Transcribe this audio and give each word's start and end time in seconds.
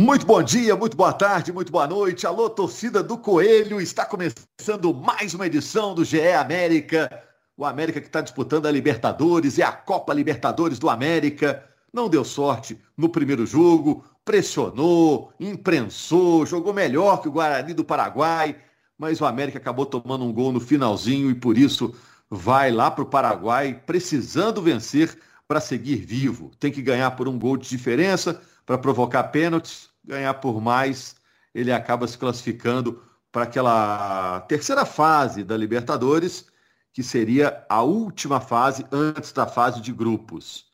Muito 0.00 0.24
bom 0.24 0.42
dia, 0.42 0.74
muito 0.74 0.96
boa 0.96 1.12
tarde, 1.12 1.52
muito 1.52 1.70
boa 1.70 1.86
noite. 1.86 2.26
Alô, 2.26 2.48
torcida 2.48 3.02
do 3.02 3.18
Coelho. 3.18 3.78
Está 3.82 4.06
começando 4.06 4.94
mais 4.94 5.34
uma 5.34 5.46
edição 5.46 5.94
do 5.94 6.06
GE 6.06 6.32
América. 6.32 7.22
O 7.54 7.66
América 7.66 8.00
que 8.00 8.06
está 8.06 8.22
disputando 8.22 8.64
a 8.64 8.70
Libertadores 8.70 9.58
e 9.58 9.62
a 9.62 9.70
Copa 9.70 10.14
Libertadores 10.14 10.78
do 10.78 10.88
América. 10.88 11.62
Não 11.92 12.08
deu 12.08 12.24
sorte 12.24 12.80
no 12.96 13.10
primeiro 13.10 13.44
jogo, 13.44 14.02
pressionou, 14.24 15.34
imprensou, 15.38 16.46
jogou 16.46 16.72
melhor 16.72 17.20
que 17.20 17.28
o 17.28 17.32
Guarani 17.32 17.74
do 17.74 17.84
Paraguai, 17.84 18.56
mas 18.96 19.20
o 19.20 19.26
América 19.26 19.58
acabou 19.58 19.84
tomando 19.84 20.24
um 20.24 20.32
gol 20.32 20.50
no 20.50 20.60
finalzinho 20.60 21.30
e 21.30 21.34
por 21.34 21.58
isso 21.58 21.94
vai 22.30 22.72
lá 22.72 22.90
para 22.90 23.04
o 23.04 23.06
Paraguai 23.06 23.78
precisando 23.84 24.62
vencer 24.62 25.14
para 25.46 25.60
seguir 25.60 25.96
vivo. 25.96 26.52
Tem 26.58 26.72
que 26.72 26.80
ganhar 26.80 27.10
por 27.10 27.28
um 27.28 27.38
gol 27.38 27.58
de 27.58 27.68
diferença 27.68 28.40
para 28.64 28.78
provocar 28.78 29.24
pênaltis 29.24 29.89
ganhar 30.04 30.34
por 30.34 30.60
mais, 30.60 31.16
ele 31.54 31.72
acaba 31.72 32.06
se 32.06 32.16
classificando 32.16 33.02
para 33.32 33.44
aquela 33.44 34.40
terceira 34.42 34.84
fase 34.84 35.44
da 35.44 35.56
Libertadores, 35.56 36.46
que 36.92 37.02
seria 37.02 37.64
a 37.68 37.82
última 37.82 38.40
fase 38.40 38.84
antes 38.90 39.32
da 39.32 39.46
fase 39.46 39.80
de 39.80 39.92
grupos. 39.92 40.66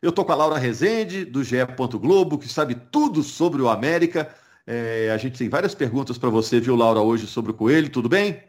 Eu 0.00 0.10
estou 0.10 0.24
com 0.24 0.32
a 0.32 0.36
Laura 0.36 0.58
Rezende, 0.58 1.24
do 1.24 1.42
GE. 1.42 1.56
Globo, 2.00 2.38
que 2.38 2.48
sabe 2.48 2.74
tudo 2.74 3.22
sobre 3.22 3.60
o 3.60 3.68
América. 3.68 4.32
É, 4.66 5.10
a 5.12 5.16
gente 5.16 5.38
tem 5.38 5.48
várias 5.48 5.74
perguntas 5.74 6.18
para 6.18 6.28
você, 6.28 6.60
viu, 6.60 6.76
Laura, 6.76 7.00
hoje 7.00 7.26
sobre 7.26 7.50
o 7.50 7.54
Coelho. 7.54 7.90
Tudo 7.90 8.08
bem? 8.08 8.42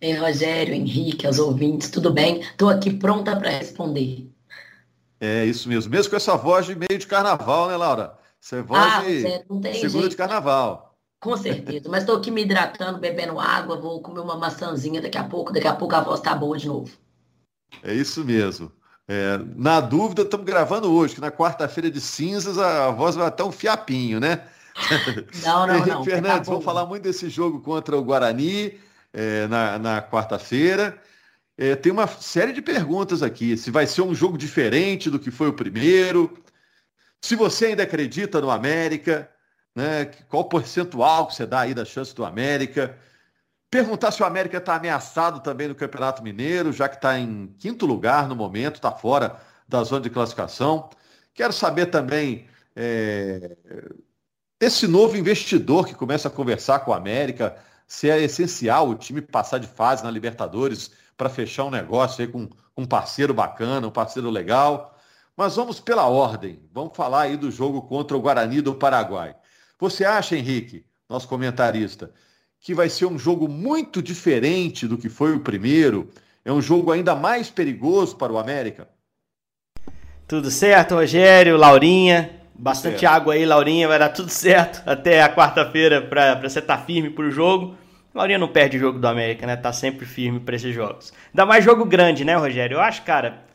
Ei, 0.00 0.14
Rogério, 0.14 0.74
Henrique, 0.74 1.26
aos 1.26 1.38
ouvintes, 1.38 1.90
tudo 1.90 2.12
bem? 2.12 2.40
Estou 2.40 2.68
aqui 2.68 2.92
pronta 2.92 3.34
para 3.34 3.50
responder. 3.50 4.30
É 5.20 5.44
isso 5.44 5.68
mesmo. 5.68 5.90
Mesmo 5.90 6.10
com 6.10 6.16
essa 6.16 6.36
voz 6.36 6.66
de 6.66 6.76
meio 6.76 6.98
de 6.98 7.06
carnaval, 7.06 7.68
né, 7.68 7.76
Laura? 7.76 8.17
Você 8.40 8.56
é 8.56 8.62
voz 8.62 8.80
ah, 8.80 9.00
de 9.02 9.26
é, 9.26 9.88
jeito. 9.88 10.08
de 10.08 10.16
carnaval. 10.16 10.96
Com 11.20 11.36
certeza. 11.36 11.88
Mas 11.88 12.00
estou 12.00 12.16
aqui 12.16 12.30
me 12.30 12.42
hidratando, 12.42 12.98
bebendo 12.98 13.38
água, 13.40 13.76
vou 13.76 14.00
comer 14.00 14.20
uma 14.20 14.36
maçãzinha 14.36 15.02
daqui 15.02 15.18
a 15.18 15.24
pouco. 15.24 15.52
Daqui 15.52 15.66
a 15.66 15.74
pouco 15.74 15.94
a 15.94 16.00
voz 16.00 16.20
está 16.20 16.34
boa 16.34 16.56
de 16.56 16.68
novo. 16.68 16.90
É 17.82 17.92
isso 17.92 18.24
mesmo. 18.24 18.70
É, 19.06 19.38
na 19.56 19.80
dúvida, 19.80 20.22
estamos 20.22 20.46
gravando 20.46 20.92
hoje, 20.92 21.14
que 21.14 21.20
na 21.20 21.30
quarta-feira 21.30 21.90
de 21.90 22.00
cinzas 22.00 22.58
a 22.58 22.90
voz 22.90 23.16
vai 23.16 23.26
até 23.26 23.42
um 23.42 23.50
fiapinho, 23.50 24.20
né? 24.20 24.44
Não, 25.42 25.66
não, 25.66 25.82
não. 25.86 26.04
Fernandes, 26.04 26.48
vamos 26.48 26.64
falar 26.64 26.86
muito 26.86 27.02
desse 27.02 27.28
jogo 27.28 27.60
contra 27.60 27.98
o 27.98 28.04
Guarani 28.04 28.78
é, 29.12 29.48
na, 29.48 29.76
na 29.76 30.02
quarta-feira. 30.02 30.96
É, 31.56 31.74
tem 31.74 31.90
uma 31.90 32.06
série 32.06 32.52
de 32.52 32.62
perguntas 32.62 33.20
aqui. 33.20 33.56
Se 33.56 33.72
vai 33.72 33.88
ser 33.88 34.02
um 34.02 34.14
jogo 34.14 34.38
diferente 34.38 35.10
do 35.10 35.18
que 35.18 35.32
foi 35.32 35.48
o 35.48 35.52
primeiro, 35.52 36.32
se 37.20 37.36
você 37.36 37.66
ainda 37.66 37.82
acredita 37.82 38.40
no 38.40 38.50
América, 38.50 39.30
né, 39.74 40.06
qual 40.28 40.42
o 40.42 40.48
percentual 40.48 41.26
que 41.26 41.34
você 41.34 41.46
dá 41.46 41.60
aí 41.60 41.74
da 41.74 41.84
chance 41.84 42.14
do 42.14 42.24
América? 42.24 42.96
Perguntar 43.70 44.10
se 44.12 44.22
o 44.22 44.26
América 44.26 44.58
está 44.58 44.76
ameaçado 44.76 45.40
também 45.40 45.68
no 45.68 45.74
Campeonato 45.74 46.22
Mineiro, 46.22 46.72
já 46.72 46.88
que 46.88 46.96
está 46.96 47.18
em 47.18 47.54
quinto 47.58 47.86
lugar 47.86 48.28
no 48.28 48.34
momento, 48.34 48.76
está 48.76 48.90
fora 48.90 49.40
da 49.68 49.84
zona 49.84 50.00
de 50.00 50.10
classificação. 50.10 50.88
Quero 51.34 51.52
saber 51.52 51.86
também 51.86 52.48
é, 52.74 53.56
esse 54.60 54.88
novo 54.88 55.16
investidor 55.16 55.86
que 55.86 55.94
começa 55.94 56.28
a 56.28 56.30
conversar 56.30 56.80
com 56.80 56.90
o 56.90 56.94
América, 56.94 57.56
se 57.86 58.10
é 58.10 58.20
essencial 58.20 58.88
o 58.88 58.94
time 58.94 59.20
passar 59.20 59.58
de 59.58 59.66
fase 59.66 60.02
na 60.02 60.10
Libertadores 60.10 60.90
para 61.16 61.28
fechar 61.28 61.64
um 61.64 61.70
negócio 61.70 62.22
aí 62.22 62.28
com 62.30 62.48
um 62.76 62.86
parceiro 62.86 63.34
bacana, 63.34 63.86
um 63.86 63.90
parceiro 63.90 64.30
legal. 64.30 64.97
Mas 65.38 65.54
vamos 65.54 65.78
pela 65.78 66.04
ordem. 66.08 66.58
Vamos 66.74 66.96
falar 66.96 67.22
aí 67.22 67.36
do 67.36 67.48
jogo 67.48 67.82
contra 67.82 68.16
o 68.16 68.20
Guarani 68.20 68.60
do 68.60 68.74
Paraguai. 68.74 69.36
Você 69.78 70.04
acha, 70.04 70.36
Henrique, 70.36 70.84
nosso 71.08 71.28
comentarista, 71.28 72.10
que 72.58 72.74
vai 72.74 72.88
ser 72.88 73.06
um 73.06 73.16
jogo 73.16 73.46
muito 73.46 74.02
diferente 74.02 74.84
do 74.88 74.98
que 74.98 75.08
foi 75.08 75.36
o 75.36 75.38
primeiro? 75.38 76.10
É 76.44 76.52
um 76.52 76.60
jogo 76.60 76.90
ainda 76.90 77.14
mais 77.14 77.48
perigoso 77.48 78.16
para 78.16 78.32
o 78.32 78.38
América? 78.38 78.88
Tudo 80.26 80.50
certo, 80.50 80.96
Rogério, 80.96 81.56
Laurinha. 81.56 82.30
Bastante 82.52 82.98
certo. 82.98 83.14
água 83.14 83.34
aí, 83.34 83.46
Laurinha. 83.46 83.86
Vai 83.86 84.00
dar 84.00 84.08
tudo 84.08 84.30
certo 84.30 84.82
até 84.90 85.22
a 85.22 85.32
quarta-feira 85.32 86.02
para 86.02 86.34
você 86.34 86.58
estar 86.58 86.78
tá 86.78 86.82
firme 86.82 87.10
para 87.10 87.24
o 87.24 87.30
jogo. 87.30 87.76
Laurinha 88.12 88.38
não 88.38 88.48
perde 88.48 88.76
o 88.76 88.80
jogo 88.80 88.98
do 88.98 89.06
América, 89.06 89.46
né? 89.46 89.54
Tá 89.54 89.72
sempre 89.72 90.04
firme 90.04 90.40
para 90.40 90.56
esses 90.56 90.74
jogos. 90.74 91.12
Ainda 91.28 91.46
mais 91.46 91.64
jogo 91.64 91.84
grande, 91.84 92.24
né, 92.24 92.34
Rogério? 92.34 92.74
Eu 92.74 92.80
acho, 92.80 93.02
cara, 93.02 93.46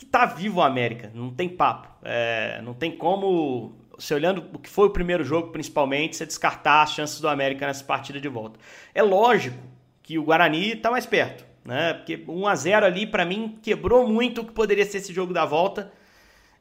que 0.00 0.06
tá 0.06 0.24
vivo 0.24 0.60
o 0.60 0.62
América, 0.62 1.12
não 1.14 1.28
tem 1.28 1.46
papo. 1.46 1.86
É, 2.02 2.58
não 2.64 2.72
tem 2.72 2.90
como, 2.90 3.76
se 3.98 4.14
olhando 4.14 4.42
o 4.54 4.58
que 4.58 4.70
foi 4.70 4.86
o 4.86 4.90
primeiro 4.90 5.22
jogo, 5.22 5.48
principalmente, 5.48 6.16
você 6.16 6.24
descartar 6.24 6.80
as 6.80 6.94
chances 6.94 7.20
do 7.20 7.28
América 7.28 7.66
nessa 7.66 7.84
partida 7.84 8.18
de 8.18 8.26
volta. 8.26 8.58
É 8.94 9.02
lógico 9.02 9.58
que 10.02 10.18
o 10.18 10.22
Guarani 10.22 10.74
tá 10.74 10.90
mais 10.90 11.04
perto, 11.04 11.44
né? 11.62 11.92
Porque 11.92 12.24
1 12.26 12.46
a 12.46 12.54
0 12.54 12.86
ali, 12.86 13.06
para 13.06 13.26
mim, 13.26 13.58
quebrou 13.62 14.08
muito 14.08 14.40
o 14.40 14.46
que 14.46 14.52
poderia 14.52 14.86
ser 14.86 14.96
esse 14.96 15.12
jogo 15.12 15.34
da 15.34 15.44
volta, 15.44 15.92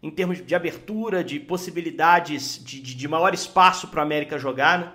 em 0.04 0.12
termos 0.12 0.46
de 0.46 0.54
abertura, 0.54 1.24
de 1.24 1.40
possibilidades 1.40 2.62
de, 2.62 2.82
de, 2.82 2.94
de 2.94 3.08
maior 3.08 3.34
espaço 3.34 3.88
para 3.88 4.02
o 4.02 4.04
América 4.04 4.38
jogar, 4.38 4.80
né? 4.80 4.92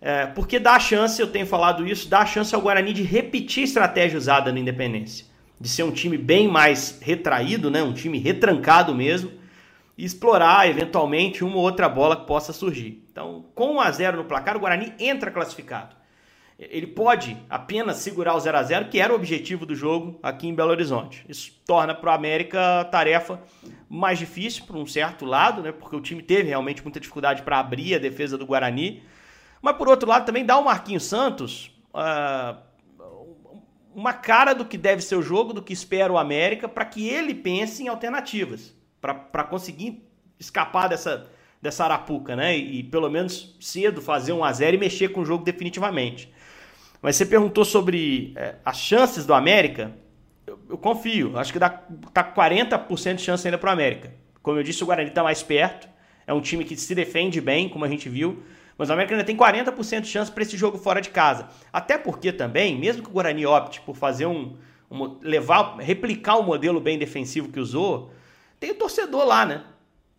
É, 0.00 0.26
porque 0.26 0.58
dá 0.58 0.76
a 0.76 0.80
chance, 0.80 1.20
eu 1.20 1.30
tenho 1.30 1.46
falado 1.46 1.86
isso, 1.86 2.08
dá 2.08 2.20
a 2.20 2.26
chance 2.26 2.54
ao 2.54 2.62
Guarani 2.62 2.94
de 2.94 3.02
repetir 3.02 3.62
a 3.62 3.64
estratégia 3.64 4.16
usada 4.16 4.50
na 4.50 4.58
Independência 4.58 5.33
de 5.60 5.68
ser 5.68 5.82
um 5.82 5.92
time 5.92 6.18
bem 6.18 6.48
mais 6.48 6.98
retraído, 7.00 7.70
né? 7.70 7.82
um 7.82 7.92
time 7.92 8.18
retrancado 8.18 8.94
mesmo, 8.94 9.32
e 9.96 10.04
explorar 10.04 10.68
eventualmente 10.68 11.44
uma 11.44 11.56
ou 11.56 11.62
outra 11.62 11.88
bola 11.88 12.16
que 12.16 12.26
possa 12.26 12.52
surgir. 12.52 13.04
Então, 13.10 13.44
com 13.54 13.74
1 13.74 13.80
a 13.80 13.90
0 13.90 14.16
no 14.16 14.24
placar, 14.24 14.56
o 14.56 14.60
Guarani 14.60 14.92
entra 14.98 15.30
classificado. 15.30 15.94
Ele 16.58 16.86
pode 16.86 17.36
apenas 17.50 17.96
segurar 17.96 18.34
o 18.34 18.40
0 18.40 18.56
a 18.56 18.62
0 18.62 18.88
que 18.88 19.00
era 19.00 19.12
o 19.12 19.16
objetivo 19.16 19.66
do 19.66 19.74
jogo 19.74 20.18
aqui 20.22 20.46
em 20.46 20.54
Belo 20.54 20.70
Horizonte. 20.70 21.24
Isso 21.28 21.52
torna 21.66 21.94
para 21.94 22.10
o 22.10 22.14
América 22.14 22.80
a 22.80 22.84
tarefa 22.84 23.40
mais 23.88 24.18
difícil, 24.18 24.64
por 24.64 24.76
um 24.76 24.86
certo 24.86 25.24
lado, 25.24 25.62
né? 25.62 25.72
porque 25.72 25.96
o 25.96 26.00
time 26.00 26.22
teve 26.22 26.48
realmente 26.48 26.82
muita 26.82 27.00
dificuldade 27.00 27.42
para 27.42 27.58
abrir 27.58 27.96
a 27.96 27.98
defesa 27.98 28.38
do 28.38 28.46
Guarani. 28.46 29.02
Mas, 29.60 29.76
por 29.76 29.88
outro 29.88 30.08
lado, 30.08 30.26
também 30.26 30.44
dá 30.44 30.56
o 30.56 30.64
Marquinhos 30.64 31.04
Santos. 31.04 31.72
Uh, 31.92 32.56
uma 33.94 34.12
cara 34.12 34.54
do 34.54 34.64
que 34.64 34.76
deve 34.76 35.02
ser 35.02 35.16
o 35.16 35.22
jogo, 35.22 35.52
do 35.52 35.62
que 35.62 35.72
espera 35.72 36.12
o 36.12 36.18
América, 36.18 36.68
para 36.68 36.84
que 36.84 37.08
ele 37.08 37.34
pense 37.34 37.82
em 37.82 37.88
alternativas, 37.88 38.74
para 39.00 39.44
conseguir 39.44 40.02
escapar 40.38 40.88
dessa, 40.88 41.30
dessa 41.62 41.84
arapuca, 41.84 42.34
né? 42.34 42.56
E, 42.58 42.80
e, 42.80 42.82
pelo 42.82 43.08
menos 43.08 43.56
cedo 43.60 44.02
fazer 44.02 44.32
um 44.32 44.44
a 44.44 44.52
0 44.52 44.76
e 44.76 44.78
mexer 44.78 45.08
com 45.08 45.20
o 45.20 45.24
jogo 45.24 45.44
definitivamente. 45.44 46.32
Mas 47.00 47.16
você 47.16 47.24
perguntou 47.24 47.64
sobre 47.64 48.32
é, 48.36 48.56
as 48.64 48.78
chances 48.78 49.24
do 49.24 49.34
América. 49.34 49.92
Eu, 50.46 50.58
eu 50.70 50.78
confio, 50.78 51.38
acho 51.38 51.52
que 51.52 51.58
dá 51.58 51.70
tá 52.12 52.24
40% 52.24 53.14
de 53.14 53.22
chance 53.22 53.46
ainda 53.46 53.58
para 53.58 53.70
o 53.70 53.72
América. 53.72 54.12
Como 54.42 54.58
eu 54.58 54.62
disse, 54.62 54.82
o 54.82 54.86
Guarani 54.86 55.08
está 55.08 55.22
mais 55.22 55.42
perto. 55.42 55.88
É 56.26 56.32
um 56.32 56.40
time 56.40 56.64
que 56.64 56.76
se 56.76 56.94
defende 56.94 57.40
bem, 57.40 57.68
como 57.68 57.84
a 57.84 57.88
gente 57.88 58.08
viu. 58.08 58.42
Mas 58.76 58.90
o 58.90 58.92
América 58.92 59.14
ainda 59.14 59.24
tem 59.24 59.36
40% 59.36 60.00
de 60.00 60.08
chance 60.08 60.30
para 60.30 60.42
esse 60.42 60.56
jogo 60.56 60.78
fora 60.78 61.00
de 61.00 61.10
casa. 61.10 61.48
Até 61.72 61.96
porque 61.96 62.32
também, 62.32 62.76
mesmo 62.78 63.02
que 63.02 63.08
o 63.08 63.12
Guarani 63.12 63.46
opte 63.46 63.80
por 63.80 63.94
fazer 63.94 64.26
um, 64.26 64.56
um 64.90 65.18
levar, 65.20 65.76
replicar 65.76 66.38
o 66.38 66.42
modelo 66.42 66.80
bem 66.80 66.98
defensivo 66.98 67.50
que 67.50 67.60
usou, 67.60 68.10
tem 68.58 68.72
o 68.72 68.74
torcedor 68.74 69.24
lá, 69.24 69.46
né? 69.46 69.62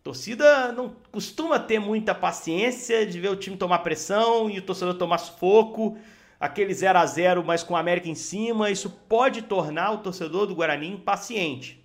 A 0.00 0.02
torcida 0.02 0.72
não 0.72 0.96
costuma 1.10 1.58
ter 1.58 1.78
muita 1.78 2.14
paciência 2.14 3.04
de 3.04 3.20
ver 3.20 3.28
o 3.28 3.36
time 3.36 3.56
tomar 3.56 3.80
pressão 3.80 4.48
e 4.48 4.58
o 4.58 4.62
torcedor 4.62 4.94
tomar 4.94 5.18
sufoco, 5.18 5.98
aquele 6.38 6.72
0 6.72 6.98
a 6.98 7.04
0 7.04 7.44
mas 7.44 7.62
com 7.62 7.74
o 7.74 7.76
América 7.76 8.08
em 8.08 8.14
cima, 8.14 8.70
isso 8.70 8.88
pode 8.88 9.42
tornar 9.42 9.90
o 9.90 9.98
torcedor 9.98 10.46
do 10.46 10.54
Guarani 10.54 10.88
impaciente. 10.88 11.84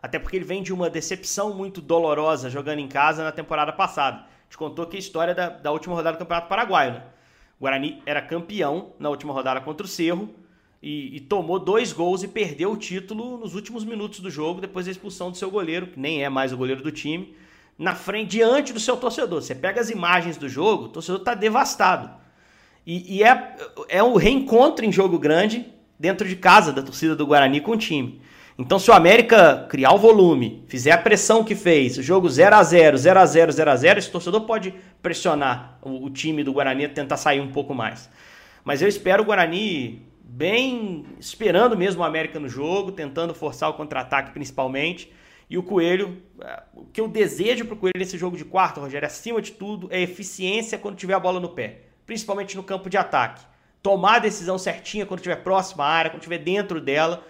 Até 0.00 0.18
porque 0.18 0.36
ele 0.36 0.44
vem 0.44 0.62
de 0.62 0.72
uma 0.72 0.90
decepção 0.90 1.54
muito 1.54 1.80
dolorosa 1.80 2.50
jogando 2.50 2.80
em 2.80 2.88
casa 2.88 3.24
na 3.24 3.32
temporada 3.32 3.72
passada 3.72 4.31
gente 4.52 4.58
contou 4.58 4.84
aqui 4.84 4.96
a 4.96 5.00
história 5.00 5.34
da, 5.34 5.48
da 5.48 5.72
última 5.72 5.94
rodada 5.94 6.16
do 6.16 6.18
Campeonato 6.18 6.48
Paraguaio, 6.48 6.92
né? 6.92 7.02
O 7.58 7.62
Guarani 7.62 8.02
era 8.04 8.20
campeão 8.20 8.92
na 8.98 9.08
última 9.08 9.32
rodada 9.32 9.60
contra 9.62 9.86
o 9.86 9.88
Cerro 9.88 10.28
e, 10.82 11.16
e, 11.16 11.20
tomou 11.20 11.58
dois 11.58 11.92
gols 11.92 12.22
e 12.22 12.28
perdeu 12.28 12.72
o 12.72 12.76
título 12.76 13.38
nos 13.38 13.54
últimos 13.54 13.82
minutos 13.82 14.20
do 14.20 14.28
jogo, 14.28 14.60
depois 14.60 14.84
da 14.84 14.92
expulsão 14.92 15.30
do 15.30 15.38
seu 15.38 15.50
goleiro, 15.50 15.86
que 15.86 15.98
nem 15.98 16.22
é 16.22 16.28
mais 16.28 16.52
o 16.52 16.56
goleiro 16.56 16.82
do 16.82 16.90
time, 16.90 17.34
na 17.78 17.94
frente, 17.94 18.32
diante 18.32 18.72
do 18.74 18.80
seu 18.80 18.96
torcedor. 18.96 19.40
Você 19.40 19.54
pega 19.54 19.80
as 19.80 19.88
imagens 19.88 20.36
do 20.36 20.48
jogo, 20.48 20.84
o 20.84 20.88
torcedor 20.88 21.20
está 21.20 21.34
devastado. 21.34 22.10
E, 22.86 23.16
e, 23.16 23.22
é, 23.22 23.56
é 23.88 24.02
um 24.02 24.16
reencontro 24.16 24.84
em 24.84 24.92
jogo 24.92 25.18
grande 25.18 25.64
dentro 25.98 26.28
de 26.28 26.36
casa 26.36 26.72
da 26.72 26.82
torcida 26.82 27.16
do 27.16 27.26
Guarani 27.26 27.60
com 27.60 27.70
o 27.70 27.78
time. 27.78 28.20
Então, 28.58 28.78
se 28.78 28.90
o 28.90 28.94
América 28.94 29.66
criar 29.68 29.92
o 29.92 29.98
volume, 29.98 30.64
fizer 30.68 30.92
a 30.92 30.98
pressão 30.98 31.42
que 31.42 31.54
fez, 31.54 31.96
jogo 31.96 32.28
0 32.28 32.54
a 32.54 32.62
0 32.62 32.98
0 32.98 33.18
a 33.18 33.26
0 33.26 33.52
0 33.52 33.70
a 33.70 33.76
0 33.76 33.98
esse 33.98 34.10
torcedor 34.10 34.42
pode 34.42 34.74
pressionar 35.02 35.78
o, 35.80 36.04
o 36.04 36.10
time 36.10 36.44
do 36.44 36.52
Guarani 36.52 36.84
a 36.84 36.88
tentar 36.88 37.16
sair 37.16 37.40
um 37.40 37.50
pouco 37.50 37.74
mais. 37.74 38.10
Mas 38.64 38.82
eu 38.82 38.88
espero 38.88 39.22
o 39.22 39.26
Guarani 39.26 40.02
bem 40.22 41.04
esperando 41.18 41.76
mesmo 41.76 42.02
o 42.02 42.04
América 42.04 42.38
no 42.38 42.48
jogo, 42.48 42.92
tentando 42.92 43.34
forçar 43.34 43.70
o 43.70 43.74
contra-ataque 43.74 44.32
principalmente. 44.32 45.12
E 45.48 45.58
o 45.58 45.62
Coelho, 45.62 46.22
é, 46.40 46.62
o 46.74 46.84
que 46.86 47.00
eu 47.00 47.08
desejo 47.08 47.66
para 47.66 47.74
o 47.74 47.76
Coelho 47.76 47.98
nesse 47.98 48.16
jogo 48.16 48.36
de 48.36 48.44
quarto, 48.44 48.80
Rogério, 48.80 49.06
acima 49.06 49.42
de 49.42 49.52
tudo, 49.52 49.88
é 49.90 50.00
eficiência 50.00 50.78
quando 50.78 50.96
tiver 50.96 51.14
a 51.14 51.20
bola 51.20 51.38
no 51.38 51.50
pé, 51.50 51.80
principalmente 52.06 52.56
no 52.56 52.62
campo 52.62 52.88
de 52.88 52.96
ataque. 52.96 53.44
Tomar 53.82 54.16
a 54.16 54.18
decisão 54.20 54.56
certinha 54.56 55.04
quando 55.04 55.20
estiver 55.20 55.42
próxima 55.42 55.84
à 55.84 55.88
área, 55.88 56.10
quando 56.10 56.22
estiver 56.22 56.38
dentro 56.38 56.80
dela, 56.80 57.22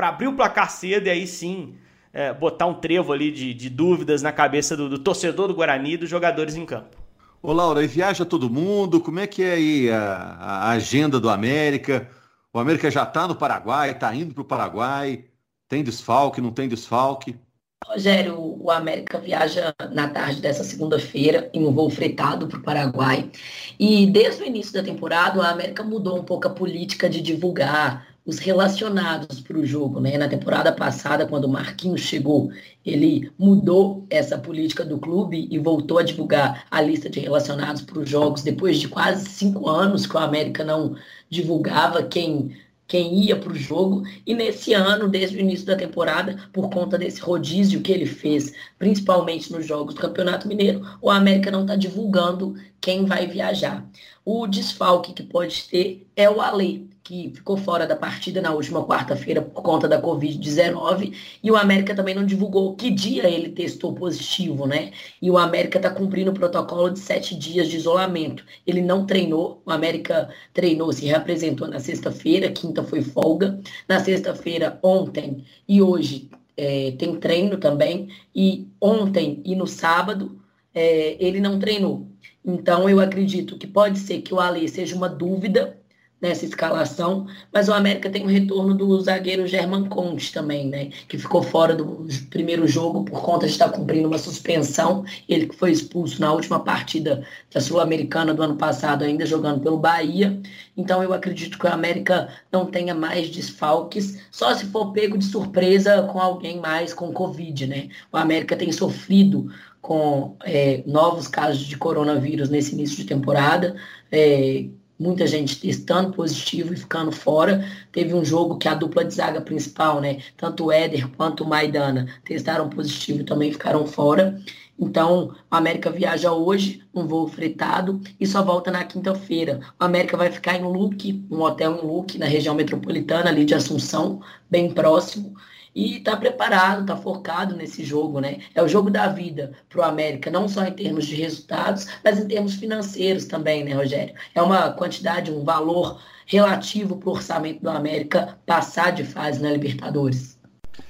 para 0.00 0.08
abrir 0.08 0.28
o 0.28 0.32
placar 0.32 0.70
cedo 0.70 1.08
e 1.08 1.10
aí 1.10 1.26
sim 1.26 1.74
é, 2.10 2.32
botar 2.32 2.64
um 2.64 2.72
trevo 2.72 3.12
ali 3.12 3.30
de, 3.30 3.52
de 3.52 3.68
dúvidas 3.68 4.22
na 4.22 4.32
cabeça 4.32 4.74
do, 4.74 4.88
do, 4.88 4.98
torcedor 4.98 5.46
do 5.46 5.54
Guarani 5.54 5.92
e 5.92 5.96
dos 5.98 6.08
jogadores 6.08 6.56
em 6.56 6.64
campo. 6.64 6.96
Ô 7.42 7.52
Laura, 7.52 7.84
e 7.84 7.86
viaja 7.86 8.24
todo 8.24 8.48
mundo? 8.48 8.98
Como 8.98 9.20
é 9.20 9.26
que 9.26 9.42
é 9.42 9.52
aí 9.52 9.90
a, 9.90 10.14
a 10.38 10.70
agenda 10.70 11.20
do 11.20 11.28
América? 11.28 12.08
O 12.50 12.58
América 12.58 12.90
já 12.90 13.02
está 13.02 13.28
no 13.28 13.36
Paraguai, 13.36 13.90
está 13.90 14.14
indo 14.14 14.32
para 14.32 14.40
o 14.40 14.46
Paraguai, 14.46 15.26
tem 15.68 15.84
desfalque, 15.84 16.40
não 16.40 16.50
tem 16.50 16.66
desfalque? 16.66 17.38
Rogério, 17.86 18.38
o 18.38 18.70
América 18.70 19.18
viaja 19.18 19.74
na 19.92 20.08
tarde 20.08 20.40
dessa 20.40 20.64
segunda-feira 20.64 21.50
em 21.52 21.66
um 21.66 21.72
voo 21.72 21.90
fretado 21.90 22.46
para 22.46 22.58
o 22.58 22.62
Paraguai. 22.62 23.30
E 23.78 24.06
desde 24.06 24.42
o 24.42 24.46
início 24.46 24.72
da 24.72 24.82
temporada, 24.82 25.38
o 25.38 25.42
América 25.42 25.82
mudou 25.82 26.18
um 26.18 26.24
pouco 26.24 26.48
a 26.48 26.50
política 26.50 27.08
de 27.08 27.20
divulgar 27.20 28.09
os 28.24 28.38
relacionados 28.38 29.40
para 29.40 29.58
o 29.58 29.66
jogo, 29.66 30.00
né? 30.00 30.16
Na 30.18 30.28
temporada 30.28 30.72
passada, 30.72 31.26
quando 31.26 31.44
o 31.44 31.48
Marquinhos 31.48 32.02
chegou, 32.02 32.50
ele 32.84 33.30
mudou 33.38 34.06
essa 34.10 34.38
política 34.38 34.84
do 34.84 34.98
clube 34.98 35.48
e 35.50 35.58
voltou 35.58 35.98
a 35.98 36.02
divulgar 36.02 36.66
a 36.70 36.80
lista 36.80 37.08
de 37.08 37.20
relacionados 37.20 37.82
para 37.82 37.98
os 37.98 38.08
jogos 38.08 38.42
depois 38.42 38.78
de 38.78 38.88
quase 38.88 39.26
cinco 39.26 39.68
anos 39.68 40.06
que 40.06 40.16
o 40.16 40.20
América 40.20 40.62
não 40.64 40.94
divulgava 41.28 42.02
quem 42.02 42.54
quem 42.90 43.14
ia 43.22 43.36
para 43.36 43.52
o 43.52 43.54
jogo. 43.54 44.02
E 44.26 44.34
nesse 44.34 44.74
ano, 44.74 45.08
desde 45.08 45.36
o 45.36 45.40
início 45.40 45.64
da 45.64 45.76
temporada, 45.76 46.36
por 46.52 46.68
conta 46.70 46.98
desse 46.98 47.20
rodízio 47.20 47.80
que 47.82 47.92
ele 47.92 48.04
fez, 48.04 48.52
principalmente 48.80 49.52
nos 49.52 49.64
jogos 49.64 49.94
do 49.94 50.00
Campeonato 50.00 50.48
Mineiro, 50.48 50.84
o 51.00 51.08
América 51.08 51.52
não 51.52 51.60
está 51.60 51.76
divulgando 51.76 52.56
quem 52.80 53.04
vai 53.04 53.28
viajar. 53.28 53.88
O 54.24 54.44
desfalque 54.48 55.12
que 55.12 55.22
pode 55.22 55.68
ter 55.68 56.04
é 56.16 56.28
o 56.28 56.40
Ale, 56.40 56.89
que 57.10 57.32
ficou 57.34 57.56
fora 57.56 57.88
da 57.88 57.96
partida 57.96 58.40
na 58.40 58.52
última 58.52 58.86
quarta-feira 58.86 59.42
por 59.42 59.64
conta 59.64 59.88
da 59.88 60.00
Covid-19, 60.00 61.12
e 61.42 61.50
o 61.50 61.56
América 61.56 61.92
também 61.92 62.14
não 62.14 62.24
divulgou 62.24 62.76
que 62.76 62.88
dia 62.88 63.28
ele 63.28 63.48
testou 63.48 63.92
positivo, 63.92 64.64
né? 64.64 64.92
E 65.20 65.28
o 65.28 65.36
América 65.36 65.78
está 65.78 65.90
cumprindo 65.90 66.30
o 66.30 66.34
protocolo 66.34 66.88
de 66.88 67.00
sete 67.00 67.34
dias 67.34 67.66
de 67.66 67.78
isolamento. 67.78 68.44
Ele 68.64 68.80
não 68.80 69.06
treinou, 69.06 69.60
o 69.66 69.72
América 69.72 70.30
treinou, 70.54 70.92
se 70.92 71.04
reapresentou 71.04 71.66
na 71.66 71.80
sexta-feira, 71.80 72.52
quinta 72.52 72.84
foi 72.84 73.02
folga. 73.02 73.58
Na 73.88 73.98
sexta-feira, 73.98 74.78
ontem 74.80 75.44
e 75.68 75.82
hoje 75.82 76.30
é, 76.56 76.92
tem 76.92 77.16
treino 77.16 77.58
também, 77.58 78.08
e 78.32 78.68
ontem 78.80 79.42
e 79.44 79.56
no 79.56 79.66
sábado 79.66 80.40
é, 80.72 81.16
ele 81.18 81.40
não 81.40 81.58
treinou. 81.58 82.06
Então 82.44 82.88
eu 82.88 83.00
acredito 83.00 83.58
que 83.58 83.66
pode 83.66 83.98
ser 83.98 84.22
que 84.22 84.32
o 84.32 84.38
Ale 84.38 84.68
seja 84.68 84.94
uma 84.94 85.08
dúvida 85.08 85.79
nessa 86.20 86.44
escalação, 86.44 87.26
mas 87.52 87.68
o 87.68 87.72
América 87.72 88.10
tem 88.10 88.24
o 88.24 88.28
retorno 88.28 88.74
do 88.74 89.00
zagueiro 89.00 89.46
German 89.46 89.88
Conte 89.88 90.32
também, 90.32 90.68
né? 90.68 90.90
Que 91.08 91.16
ficou 91.16 91.42
fora 91.42 91.74
do 91.74 92.06
primeiro 92.28 92.68
jogo 92.68 93.04
por 93.04 93.22
conta 93.22 93.46
de 93.46 93.52
estar 93.52 93.70
cumprindo 93.70 94.06
uma 94.06 94.18
suspensão. 94.18 95.04
Ele 95.28 95.46
que 95.46 95.56
foi 95.56 95.72
expulso 95.72 96.20
na 96.20 96.32
última 96.32 96.60
partida 96.60 97.24
da 97.52 97.60
Sul-Americana 97.60 98.34
do 98.34 98.42
ano 98.42 98.56
passado, 98.56 99.02
ainda 99.02 99.24
jogando 99.24 99.60
pelo 99.60 99.78
Bahia. 99.78 100.40
Então 100.76 101.02
eu 101.02 101.12
acredito 101.12 101.58
que 101.58 101.66
o 101.66 101.72
América 101.72 102.28
não 102.52 102.66
tenha 102.66 102.94
mais 102.94 103.30
desfalques, 103.30 104.20
só 104.30 104.54
se 104.54 104.66
for 104.66 104.92
pego 104.92 105.16
de 105.16 105.24
surpresa 105.24 106.02
com 106.02 106.20
alguém 106.20 106.60
mais 106.60 106.92
com 106.92 107.12
Covid, 107.12 107.66
né? 107.66 107.88
O 108.12 108.16
América 108.16 108.56
tem 108.56 108.70
sofrido 108.70 109.50
com 109.80 110.36
é, 110.44 110.82
novos 110.86 111.26
casos 111.26 111.64
de 111.64 111.76
coronavírus 111.76 112.50
nesse 112.50 112.74
início 112.74 112.96
de 112.98 113.04
temporada. 113.04 113.74
É, 114.12 114.66
muita 115.00 115.26
gente 115.26 115.58
testando 115.58 116.12
positivo 116.12 116.74
e 116.74 116.76
ficando 116.76 117.10
fora. 117.10 117.66
Teve 117.90 118.12
um 118.12 118.22
jogo 118.22 118.58
que 118.58 118.68
a 118.68 118.74
dupla 118.74 119.02
de 119.02 119.14
zaga 119.14 119.40
principal, 119.40 120.00
né? 120.00 120.18
Tanto 120.36 120.66
o 120.66 120.72
Éder 120.72 121.08
quanto 121.16 121.42
o 121.42 121.48
Maidana 121.48 122.06
testaram 122.22 122.68
positivo 122.68 123.22
e 123.22 123.24
também 123.24 123.50
ficaram 123.50 123.86
fora. 123.86 124.38
Então, 124.78 125.34
o 125.50 125.54
América 125.54 125.90
viaja 125.90 126.32
hoje, 126.32 126.82
um 126.94 127.06
voo 127.06 127.28
fretado, 127.28 128.00
e 128.18 128.26
só 128.26 128.42
volta 128.42 128.70
na 128.70 128.84
quinta-feira. 128.84 129.60
O 129.78 129.84
América 129.84 130.16
vai 130.16 130.30
ficar 130.30 130.56
em 130.56 130.62
Luque, 130.62 131.24
um 131.30 131.40
hotel 131.42 131.78
em 131.82 131.86
Luque, 131.86 132.18
na 132.18 132.26
região 132.26 132.54
metropolitana 132.54 133.28
ali 133.28 133.44
de 133.44 133.54
Assunção, 133.54 134.20
bem 134.50 134.72
próximo 134.72 135.34
e 135.74 135.98
está 135.98 136.16
preparado, 136.16 136.82
está 136.82 136.96
focado 136.96 137.56
nesse 137.56 137.84
jogo, 137.84 138.20
né? 138.20 138.38
É 138.54 138.62
o 138.62 138.68
jogo 138.68 138.90
da 138.90 139.08
vida 139.08 139.52
para 139.68 139.80
o 139.80 139.84
América, 139.84 140.30
não 140.30 140.48
só 140.48 140.64
em 140.64 140.72
termos 140.72 141.06
de 141.06 141.14
resultados, 141.14 141.86
mas 142.04 142.18
em 142.18 142.26
termos 142.26 142.54
financeiros 142.54 143.24
também, 143.26 143.64
né, 143.64 143.72
Rogério? 143.72 144.14
É 144.34 144.42
uma 144.42 144.72
quantidade, 144.72 145.30
um 145.30 145.44
valor 145.44 146.00
relativo 146.26 146.96
para 146.96 147.08
o 147.08 147.12
orçamento 147.12 147.62
do 147.62 147.70
América 147.70 148.38
passar 148.46 148.90
de 148.90 149.04
fase 149.04 149.42
na 149.42 149.50
Libertadores. 149.50 150.38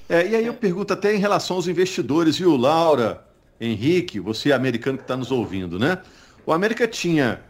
É, 0.07 0.27
e 0.27 0.35
aí 0.35 0.45
eu 0.45 0.53
pergunto 0.53 0.93
até 0.93 1.15
em 1.15 1.19
relação 1.19 1.55
aos 1.55 1.67
investidores, 1.67 2.37
viu, 2.37 2.55
Laura, 2.55 3.25
Henrique, 3.59 4.19
você 4.19 4.51
americano 4.51 4.97
que 4.97 5.03
está 5.03 5.15
nos 5.15 5.31
ouvindo, 5.31 5.79
né? 5.79 5.99
O 6.45 6.51
América 6.51 6.87
tinha 6.87 7.41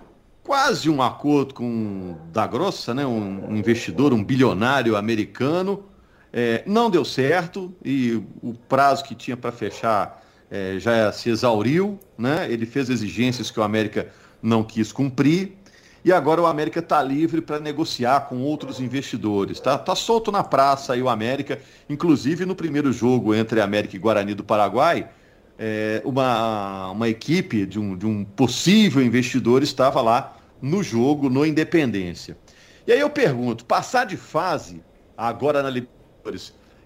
quase 0.44 0.90
um 0.90 1.02
acordo 1.02 1.54
com 1.54 2.18
da 2.32 2.46
Grossa, 2.46 2.94
né? 2.94 3.06
Um 3.06 3.56
investidor, 3.56 4.14
um 4.14 4.24
bilionário 4.24 4.96
americano, 4.96 5.86
é, 6.34 6.64
não 6.66 6.90
deu 6.90 7.04
certo 7.04 7.74
e 7.84 8.22
o 8.42 8.54
prazo 8.54 9.04
que 9.04 9.14
tinha 9.14 9.36
para 9.36 9.52
fechar 9.52 10.24
é, 10.50 10.78
já 10.80 11.12
se 11.12 11.30
exauriu, 11.30 12.00
né? 12.18 12.48
Ele 12.50 12.66
fez 12.66 12.90
exigências 12.90 13.50
que 13.52 13.60
o 13.60 13.64
América 13.64 14.08
não 14.42 14.64
quis 14.64 14.92
cumprir 14.92 15.58
e 16.04 16.12
agora 16.12 16.42
o 16.42 16.46
América 16.48 16.80
está 16.80 17.02
livre 17.02 17.42
para 17.42 17.60
negociar 17.60 18.22
com 18.22 18.42
outros 18.42 18.80
investidores. 18.80 19.58
Está 19.58 19.78
tá 19.78 19.96
solto 19.96 20.32
na 20.32 20.44
praça 20.44 20.94
aí 20.94 21.02
o 21.02 21.10
América, 21.10 21.60
inclusive 21.88 22.46
no 22.46 22.56
primeiro 22.56 22.92
jogo 22.92 23.36
entre 23.36 23.62
América 23.62 23.96
e 23.96 24.00
Guarani 24.00 24.34
do 24.34 24.44
Paraguai, 24.44 25.10
é, 25.60 26.02
uma, 26.04 26.90
uma 26.90 27.08
equipe 27.08 27.68
de 27.68 27.80
um, 27.80 27.96
de 27.96 28.08
um 28.08 28.26
possível 28.26 29.02
investidor 29.04 29.62
estava 29.62 30.02
lá 30.02 30.36
no 30.60 30.82
jogo, 30.82 31.30
no 31.30 31.46
Independência. 31.46 32.36
E 32.88 32.92
aí 32.92 33.00
eu 33.00 33.10
pergunto, 33.10 33.64
passar 33.64 34.06
de 34.06 34.18
fase 34.18 34.82
agora 35.16 35.62
na 35.62 35.70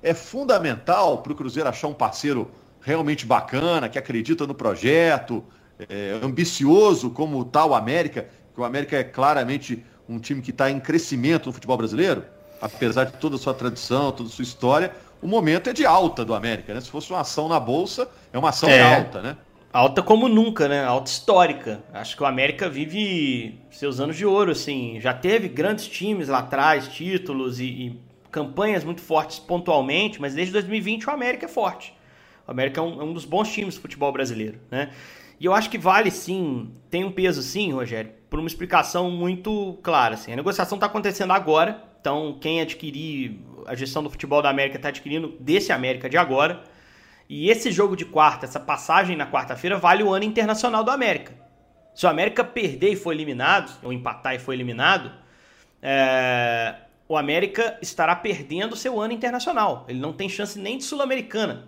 é 0.02 0.14
fundamental 0.14 1.20
para 1.20 1.32
o 1.32 1.36
Cruzeiro 1.36 1.68
achar 1.68 1.88
um 1.88 1.94
parceiro 1.94 2.52
realmente 2.82 3.26
bacana, 3.26 3.90
que 3.90 3.98
acredita 3.98 4.46
no 4.46 4.54
projeto, 4.54 5.44
é, 5.90 6.20
ambicioso 6.22 7.10
como 7.10 7.42
está 7.42 7.66
o 7.66 7.74
América, 7.74 8.28
que 8.54 8.62
o 8.62 8.64
América 8.64 8.98
é 8.98 9.04
claramente 9.04 9.84
um 10.08 10.20
time 10.20 10.42
que 10.42 10.52
está 10.52 10.70
em 10.70 10.80
crescimento 10.80 11.48
no 11.48 11.54
futebol 11.54 11.78
brasileiro, 11.78 12.24
apesar 12.62 13.06
de 13.06 13.14
toda 13.14 13.36
a 13.36 13.40
sua 13.40 13.54
tradição, 13.54 14.12
toda 14.12 14.30
a 14.30 14.32
sua 14.32 14.44
história, 14.44 14.94
o 15.22 15.28
momento 15.28 15.70
é 15.70 15.74
de 15.74 15.86
alta 15.86 16.24
do 16.24 16.36
América, 16.36 16.74
né? 16.74 16.82
Se 16.82 16.90
fosse 16.90 17.10
uma 17.10 17.22
ação 17.22 17.50
na 17.50 17.60
Bolsa, 17.60 18.08
é 18.32 18.38
uma 18.38 18.50
ação 18.50 18.70
é, 18.70 18.98
alta, 18.98 19.22
né? 19.22 19.38
Alta 19.74 20.04
como 20.04 20.30
nunca, 20.30 20.68
né? 20.68 20.86
Alta 20.86 21.10
histórica. 21.10 21.84
Acho 21.92 22.16
que 22.16 22.24
o 22.24 22.26
América 22.26 22.70
vive 22.70 23.60
seus 23.72 24.00
anos 24.00 24.16
de 24.16 24.26
ouro, 24.26 24.52
assim. 24.52 25.00
Já 25.02 25.14
teve 25.14 25.50
grandes 25.50 25.88
times 25.88 26.28
lá 26.28 26.40
atrás, 26.40 26.88
títulos 26.88 27.60
e, 27.60 27.66
e 27.66 28.00
campanhas 28.36 28.84
muito 28.84 29.00
fortes 29.00 29.40
pontualmente, 29.40 30.20
mas 30.20 30.36
desde 30.36 30.52
2020 30.52 31.08
o 31.08 31.12
América 31.12 31.46
é 31.46 31.48
forte. 31.48 31.96
O 32.46 32.52
América 32.52 32.82
é 32.82 32.84
um, 32.84 33.02
é 33.02 33.04
um 33.06 33.14
dos 33.14 33.24
bons 33.24 33.50
times 33.50 33.76
do 33.76 33.82
futebol 33.82 34.12
brasileiro, 34.12 34.60
né? 34.70 34.92
E 35.40 35.46
eu 35.46 35.54
acho 35.54 35.70
que 35.70 35.78
vale 35.78 36.12
sim, 36.12 36.70
tem 36.90 37.06
um 37.06 37.12
peso 37.12 37.42
sim, 37.42 37.72
Rogério, 37.72 38.12
por 38.30 38.38
uma 38.38 38.48
explicação 38.48 39.10
muito 39.10 39.80
clara. 39.82 40.16
Assim. 40.16 40.34
A 40.34 40.36
negociação 40.36 40.76
está 40.76 40.86
acontecendo 40.86 41.32
agora, 41.32 41.82
então 42.02 42.38
quem 42.42 42.60
adquirir 42.60 43.40
a 43.66 43.74
gestão 43.74 44.04
do 44.04 44.10
futebol 44.10 44.42
da 44.42 44.50
América 44.50 44.76
está 44.76 44.90
adquirindo 44.90 45.38
desse 45.40 45.72
América 45.72 46.10
de 46.10 46.18
agora. 46.18 46.62
E 47.30 47.50
esse 47.50 47.72
jogo 47.72 47.96
de 47.96 48.04
quarta, 48.04 48.46
essa 48.46 48.60
passagem 48.60 49.16
na 49.16 49.26
quarta-feira, 49.26 49.78
vale 49.78 50.04
o 50.04 50.14
ano 50.14 50.26
internacional 50.26 50.84
do 50.84 50.92
América. 50.92 51.34
Se 51.94 52.06
o 52.06 52.10
América 52.10 52.44
perder 52.44 52.92
e 52.92 52.96
for 52.98 53.14
eliminado, 53.14 53.72
ou 53.82 53.94
empatar 53.94 54.36
e 54.36 54.40
for 54.40 54.54
eliminado, 54.54 55.12
é, 55.82 56.76
o 57.08 57.18
América 57.18 57.78
estará 57.82 58.16
perdendo 58.16 58.76
seu 58.76 59.00
ano 59.00 59.14
internacional. 59.14 59.86
Ele 59.88 60.00
não 60.00 60.14
tem 60.14 60.28
chance 60.28 60.60
nem 60.60 60.78
de 60.78 60.84
Sul-Americana, 60.84 61.68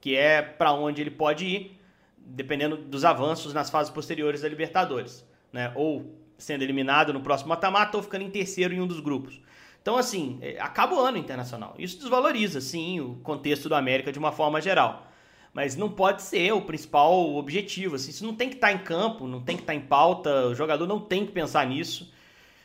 que 0.00 0.16
é 0.16 0.40
para 0.40 0.72
onde 0.72 1.00
ele 1.00 1.10
pode 1.10 1.44
ir, 1.46 1.80
dependendo 2.16 2.76
dos 2.76 3.04
avanços 3.04 3.52
nas 3.52 3.70
fases 3.70 3.92
posteriores 3.92 4.40
da 4.42 4.48
Libertadores. 4.48 5.26
Né? 5.52 5.72
Ou 5.74 6.14
sendo 6.38 6.62
eliminado 6.62 7.12
no 7.12 7.20
próximo 7.20 7.50
mata-mata 7.50 7.96
ou 7.96 8.02
ficando 8.02 8.24
em 8.24 8.30
terceiro 8.30 8.72
em 8.72 8.80
um 8.80 8.86
dos 8.86 9.00
grupos. 9.00 9.40
Então, 9.82 9.96
assim, 9.96 10.38
é, 10.40 10.58
acaba 10.60 10.94
o 10.94 11.00
ano 11.00 11.18
internacional. 11.18 11.74
Isso 11.78 11.98
desvaloriza, 11.98 12.60
sim, 12.60 13.00
o 13.00 13.16
contexto 13.22 13.68
do 13.68 13.74
América 13.74 14.12
de 14.12 14.18
uma 14.18 14.32
forma 14.32 14.60
geral. 14.60 15.06
Mas 15.52 15.76
não 15.76 15.90
pode 15.90 16.22
ser 16.22 16.52
o 16.52 16.62
principal 16.62 17.34
objetivo. 17.34 17.96
Assim, 17.96 18.10
isso 18.10 18.24
não 18.24 18.34
tem 18.34 18.48
que 18.48 18.56
estar 18.56 18.68
tá 18.68 18.72
em 18.72 18.78
campo, 18.78 19.26
não 19.26 19.40
tem 19.40 19.56
que 19.56 19.62
estar 19.62 19.72
tá 19.72 19.78
em 19.78 19.80
pauta, 19.80 20.46
o 20.46 20.54
jogador 20.54 20.86
não 20.86 21.00
tem 21.00 21.26
que 21.26 21.32
pensar 21.32 21.66
nisso. 21.66 22.12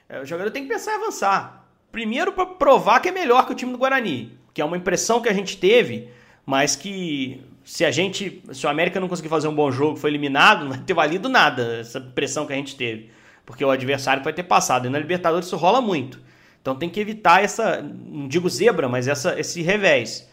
É, 0.07 0.21
o 0.21 0.25
jogador 0.25 0.51
tem 0.51 0.63
que 0.63 0.69
pensar 0.69 0.93
em 0.93 0.95
avançar. 0.95 1.62
Primeiro 1.93 2.33
para 2.33 2.47
provar 2.47 2.99
que 3.01 3.09
é 3.09 3.11
melhor 3.11 3.45
que 3.45 3.51
o 3.51 3.55
time 3.55 3.71
do 3.71 3.77
Guarani, 3.77 4.35
que 4.51 4.59
é 4.59 4.65
uma 4.65 4.75
impressão 4.75 5.21
que 5.21 5.29
a 5.29 5.33
gente 5.33 5.57
teve, 5.57 6.09
mas 6.43 6.75
que 6.75 7.39
se 7.63 7.85
a 7.85 7.91
gente, 7.91 8.41
se 8.51 8.65
o 8.65 8.69
América 8.69 8.99
não 8.99 9.07
conseguir 9.07 9.29
fazer 9.29 9.47
um 9.47 9.53
bom 9.53 9.71
jogo, 9.71 9.95
foi 9.95 10.09
eliminado, 10.09 10.63
não 10.65 10.71
vai 10.71 10.79
ter 10.79 10.95
valido 10.95 11.29
nada 11.29 11.77
essa 11.79 12.01
pressão 12.01 12.47
que 12.47 12.53
a 12.53 12.55
gente 12.55 12.75
teve, 12.75 13.11
porque 13.45 13.63
o 13.63 13.69
adversário 13.69 14.23
vai 14.23 14.33
ter 14.33 14.41
passado. 14.41 14.87
E 14.87 14.89
na 14.89 14.97
Libertadores 14.97 15.45
isso 15.45 15.55
rola 15.55 15.81
muito. 15.81 16.19
Então 16.59 16.75
tem 16.75 16.89
que 16.89 16.99
evitar 16.99 17.43
essa, 17.43 17.79
não 17.83 18.27
digo 18.27 18.49
zebra, 18.49 18.89
mas 18.89 19.07
essa, 19.07 19.39
esse 19.39 19.61
revés. 19.61 20.27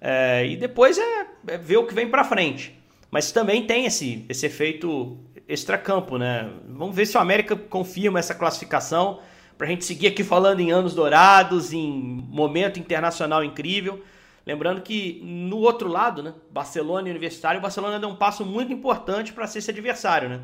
É, 0.00 0.44
e 0.44 0.56
depois 0.56 0.98
é, 0.98 1.26
é, 1.46 1.56
ver 1.56 1.76
o 1.76 1.86
que 1.86 1.94
vem 1.94 2.08
para 2.08 2.24
frente. 2.24 2.76
Mas 3.12 3.30
também 3.30 3.64
tem 3.64 3.86
esse, 3.86 4.26
esse 4.28 4.44
efeito 4.44 5.16
extracampo, 5.46 6.18
né? 6.18 6.50
Vamos 6.68 6.96
ver 6.96 7.06
se 7.06 7.16
o 7.16 7.20
América 7.20 7.54
confirma 7.54 8.18
essa 8.18 8.34
classificação 8.34 9.20
para 9.56 9.66
a 9.66 9.70
gente 9.70 9.84
seguir 9.84 10.08
aqui 10.08 10.22
falando 10.22 10.60
em 10.60 10.70
anos 10.70 10.94
dourados, 10.94 11.72
em 11.72 11.90
momento 12.28 12.78
internacional 12.78 13.42
incrível. 13.42 14.02
Lembrando 14.46 14.80
que 14.80 15.20
no 15.24 15.58
outro 15.58 15.88
lado, 15.88 16.22
né, 16.22 16.34
Barcelona 16.50 17.08
e 17.08 17.10
Universitário, 17.10 17.58
o 17.58 17.62
Barcelona 17.62 17.98
deu 17.98 18.08
um 18.08 18.14
passo 18.14 18.44
muito 18.44 18.72
importante 18.72 19.32
para 19.32 19.46
ser 19.46 19.58
esse 19.58 19.70
adversário, 19.70 20.28
né? 20.28 20.40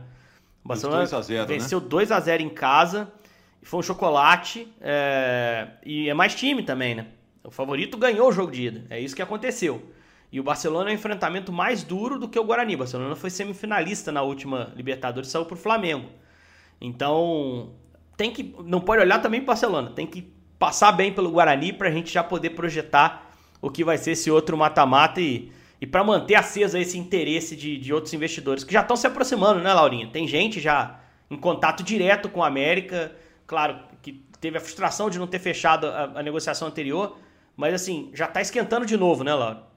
O 0.64 0.68
Barcelona 0.68 1.06
2 1.06 1.26
0, 1.26 1.46
venceu 1.46 1.80
né? 1.80 1.86
2 1.88 2.12
a 2.12 2.18
0 2.18 2.42
em 2.42 2.48
casa, 2.48 3.12
foi 3.62 3.80
um 3.80 3.82
chocolate 3.82 4.66
é... 4.80 5.68
e 5.84 6.08
é 6.08 6.14
mais 6.14 6.34
time 6.34 6.62
também, 6.62 6.94
né? 6.94 7.06
O 7.44 7.50
favorito 7.50 7.96
ganhou 7.96 8.28
o 8.28 8.32
jogo 8.32 8.50
de 8.50 8.62
ida, 8.62 8.84
é 8.90 8.98
isso 8.98 9.14
que 9.14 9.22
aconteceu. 9.22 9.92
E 10.32 10.40
o 10.40 10.42
Barcelona 10.42 10.90
é 10.90 10.92
um 10.92 10.96
enfrentamento 10.96 11.52
mais 11.52 11.84
duro 11.84 12.18
do 12.18 12.26
que 12.26 12.38
o 12.38 12.44
Guarani. 12.44 12.74
O 12.74 12.78
Barcelona 12.78 13.14
foi 13.14 13.28
semifinalista 13.28 14.10
na 14.10 14.22
última 14.22 14.72
Libertadores, 14.74 15.28
saiu 15.28 15.44
para 15.44 15.54
o 15.54 15.58
Flamengo. 15.58 16.08
Então, 16.80 17.74
tem 18.16 18.30
que 18.30 18.54
não 18.64 18.80
pode 18.80 19.02
olhar 19.02 19.20
também 19.20 19.42
Barcelona, 19.42 19.90
tem 19.90 20.06
que 20.06 20.32
passar 20.58 20.92
bem 20.92 21.12
pelo 21.12 21.30
Guarani 21.30 21.72
para 21.72 21.88
a 21.88 21.90
gente 21.90 22.12
já 22.12 22.22
poder 22.22 22.50
projetar 22.50 23.30
o 23.60 23.70
que 23.70 23.82
vai 23.82 23.98
ser 23.98 24.12
esse 24.12 24.30
outro 24.30 24.56
mata-mata 24.56 25.20
e, 25.20 25.50
e 25.80 25.86
para 25.86 26.04
manter 26.04 26.34
acesa 26.34 26.78
esse 26.78 26.98
interesse 26.98 27.56
de, 27.56 27.76
de 27.76 27.92
outros 27.92 28.12
investidores 28.14 28.64
que 28.64 28.72
já 28.72 28.80
estão 28.80 28.96
se 28.96 29.06
aproximando, 29.06 29.60
né, 29.60 29.72
Laurinha? 29.72 30.08
Tem 30.08 30.26
gente 30.26 30.60
já 30.60 31.00
em 31.30 31.36
contato 31.36 31.82
direto 31.82 32.28
com 32.28 32.42
a 32.42 32.46
América, 32.46 33.12
claro 33.46 33.78
que 34.02 34.24
teve 34.40 34.58
a 34.58 34.60
frustração 34.60 35.08
de 35.08 35.18
não 35.18 35.26
ter 35.26 35.38
fechado 35.38 35.86
a, 35.86 36.12
a 36.16 36.22
negociação 36.22 36.68
anterior, 36.68 37.16
mas 37.56 37.74
assim, 37.74 38.10
já 38.12 38.26
está 38.26 38.40
esquentando 38.40 38.84
de 38.84 38.96
novo, 38.96 39.24
né, 39.24 39.34
Laura? 39.34 39.71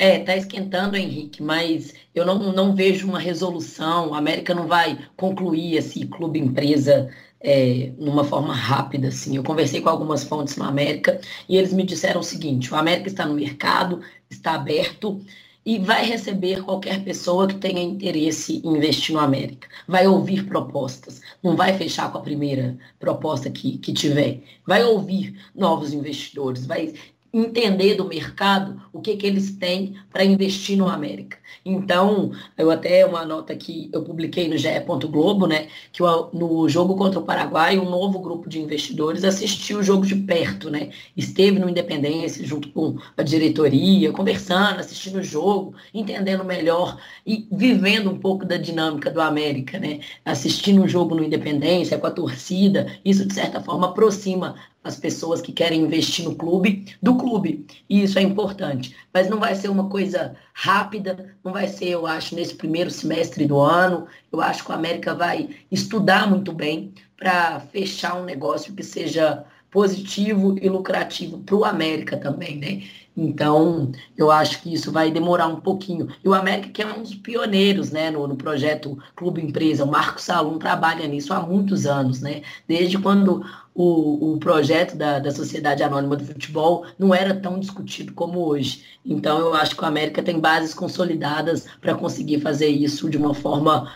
É, 0.00 0.18
está 0.20 0.34
esquentando, 0.34 0.96
Henrique, 0.96 1.42
mas 1.42 1.92
eu 2.14 2.24
não, 2.24 2.54
não 2.54 2.74
vejo 2.74 3.06
uma 3.06 3.18
resolução. 3.18 4.14
A 4.14 4.18
América 4.18 4.54
não 4.54 4.66
vai 4.66 4.98
concluir 5.14 5.76
esse 5.76 6.06
clube 6.06 6.38
empresa 6.38 7.10
é, 7.38 7.92
numa 7.98 8.24
forma 8.24 8.54
rápida, 8.54 9.08
assim. 9.08 9.36
Eu 9.36 9.44
conversei 9.44 9.82
com 9.82 9.90
algumas 9.90 10.24
fontes 10.24 10.56
na 10.56 10.68
América 10.68 11.20
e 11.46 11.54
eles 11.54 11.74
me 11.74 11.82
disseram 11.82 12.20
o 12.20 12.24
seguinte: 12.24 12.72
o 12.72 12.76
América 12.76 13.08
está 13.08 13.26
no 13.26 13.34
mercado, 13.34 14.00
está 14.30 14.54
aberto 14.54 15.20
e 15.66 15.78
vai 15.78 16.06
receber 16.06 16.62
qualquer 16.62 17.04
pessoa 17.04 17.46
que 17.46 17.56
tenha 17.56 17.82
interesse 17.82 18.62
em 18.64 18.76
investir 18.78 19.14
no 19.14 19.20
América. 19.20 19.68
Vai 19.86 20.06
ouvir 20.06 20.46
propostas, 20.46 21.20
não 21.42 21.54
vai 21.56 21.76
fechar 21.76 22.10
com 22.10 22.16
a 22.16 22.22
primeira 22.22 22.78
proposta 22.98 23.50
que, 23.50 23.76
que 23.76 23.92
tiver. 23.92 24.40
Vai 24.66 24.82
ouvir 24.82 25.38
novos 25.54 25.92
investidores, 25.92 26.64
vai 26.64 26.94
entender 27.32 27.94
do 27.94 28.04
mercado 28.04 28.80
o 28.92 29.00
que, 29.00 29.16
que 29.16 29.26
eles 29.26 29.52
têm 29.52 29.94
para 30.12 30.24
investir 30.24 30.76
no 30.76 30.88
América. 30.88 31.38
Então, 31.64 32.32
eu 32.56 32.70
até 32.70 33.04
uma 33.04 33.24
nota 33.24 33.54
que 33.54 33.88
eu 33.92 34.02
publiquei 34.02 34.48
no 34.48 34.56
GE. 34.56 34.68
Globo, 35.10 35.46
né, 35.46 35.68
que 35.92 36.02
no 36.32 36.68
jogo 36.68 36.96
contra 36.96 37.18
o 37.18 37.22
Paraguai, 37.22 37.78
um 37.78 37.88
novo 37.88 38.18
grupo 38.18 38.48
de 38.48 38.60
investidores 38.60 39.24
assistiu 39.24 39.78
o 39.78 39.82
jogo 39.82 40.06
de 40.06 40.16
perto, 40.16 40.70
né, 40.70 40.90
esteve 41.16 41.58
no 41.58 41.68
Independência 41.68 42.44
junto 42.44 42.70
com 42.70 42.98
a 43.16 43.22
diretoria, 43.22 44.12
conversando, 44.12 44.80
assistindo 44.80 45.18
o 45.18 45.22
jogo, 45.22 45.74
entendendo 45.92 46.44
melhor 46.44 46.98
e 47.26 47.46
vivendo 47.52 48.10
um 48.10 48.18
pouco 48.18 48.44
da 48.44 48.56
dinâmica 48.56 49.10
do 49.10 49.20
América, 49.20 49.78
né, 49.78 50.00
assistindo 50.24 50.82
o 50.82 50.88
jogo 50.88 51.14
no 51.14 51.24
Independência 51.24 51.98
com 51.98 52.06
a 52.06 52.10
torcida, 52.10 52.86
isso 53.04 53.26
de 53.26 53.34
certa 53.34 53.60
forma 53.60 53.88
aproxima 53.88 54.56
as 54.82 54.96
pessoas 54.96 55.40
que 55.40 55.52
querem 55.52 55.82
investir 55.82 56.24
no 56.24 56.34
clube 56.34 56.86
do 57.02 57.16
clube. 57.16 57.66
E 57.88 58.02
isso 58.02 58.18
é 58.18 58.22
importante. 58.22 58.96
Mas 59.12 59.28
não 59.28 59.38
vai 59.38 59.54
ser 59.54 59.68
uma 59.68 59.88
coisa 59.88 60.34
rápida, 60.54 61.36
não 61.44 61.52
vai 61.52 61.68
ser, 61.68 61.90
eu 61.90 62.06
acho, 62.06 62.34
nesse 62.34 62.54
primeiro 62.54 62.90
semestre 62.90 63.46
do 63.46 63.58
ano. 63.58 64.06
Eu 64.32 64.40
acho 64.40 64.64
que 64.64 64.70
o 64.70 64.74
América 64.74 65.14
vai 65.14 65.50
estudar 65.70 66.28
muito 66.28 66.52
bem 66.52 66.94
para 67.16 67.60
fechar 67.60 68.16
um 68.20 68.24
negócio 68.24 68.74
que 68.74 68.82
seja 68.82 69.44
positivo 69.70 70.56
e 70.60 70.68
lucrativo 70.68 71.38
para 71.38 71.54
o 71.54 71.64
América 71.64 72.16
também, 72.16 72.56
né? 72.56 72.82
Então, 73.16 73.90
eu 74.16 74.30
acho 74.30 74.62
que 74.62 74.72
isso 74.72 74.92
vai 74.92 75.10
demorar 75.10 75.48
um 75.48 75.60
pouquinho. 75.60 76.08
E 76.24 76.28
o 76.28 76.34
América, 76.34 76.68
que 76.68 76.82
é 76.82 76.86
um 76.86 77.02
dos 77.02 77.14
pioneiros 77.14 77.90
né, 77.90 78.10
no, 78.10 78.26
no 78.26 78.36
projeto 78.36 78.98
Clube 79.16 79.42
Empresa, 79.42 79.84
o 79.84 79.90
Marco 79.90 80.20
Salum 80.20 80.58
trabalha 80.58 81.06
nisso 81.06 81.34
há 81.34 81.40
muitos 81.40 81.86
anos, 81.86 82.20
né? 82.20 82.42
Desde 82.68 82.98
quando 82.98 83.44
o, 83.74 84.34
o 84.34 84.38
projeto 84.38 84.96
da, 84.96 85.18
da 85.18 85.30
Sociedade 85.30 85.82
Anônima 85.82 86.16
do 86.16 86.24
Futebol 86.24 86.86
não 86.98 87.14
era 87.14 87.34
tão 87.34 87.58
discutido 87.58 88.12
como 88.12 88.40
hoje. 88.40 88.84
Então, 89.04 89.38
eu 89.38 89.54
acho 89.54 89.76
que 89.76 89.82
o 89.82 89.86
América 89.86 90.22
tem 90.22 90.38
bases 90.38 90.72
consolidadas 90.72 91.66
para 91.80 91.94
conseguir 91.94 92.40
fazer 92.40 92.68
isso 92.68 93.10
de 93.10 93.18
uma 93.18 93.34
forma 93.34 93.90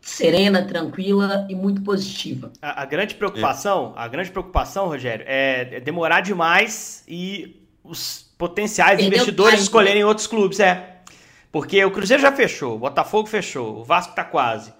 serena, 0.00 0.62
tranquila 0.64 1.46
e 1.48 1.54
muito 1.54 1.80
positiva. 1.82 2.52
A, 2.60 2.82
a 2.82 2.84
grande 2.84 3.14
preocupação, 3.14 3.94
é. 3.96 4.00
a 4.00 4.08
grande 4.08 4.30
preocupação, 4.30 4.88
Rogério, 4.88 5.24
é, 5.28 5.76
é 5.76 5.80
demorar 5.80 6.20
demais 6.20 7.04
e 7.06 7.61
os 7.84 8.32
potenciais 8.38 8.98
Perdeu 8.98 9.08
investidores 9.08 9.60
escolherem 9.60 10.04
outros 10.04 10.26
clubes, 10.26 10.60
é. 10.60 11.00
Porque 11.50 11.84
o 11.84 11.90
Cruzeiro 11.90 12.22
já 12.22 12.32
fechou, 12.32 12.76
o 12.76 12.78
Botafogo 12.78 13.28
fechou, 13.28 13.80
o 13.80 13.84
Vasco 13.84 14.14
tá 14.14 14.24
quase. 14.24 14.70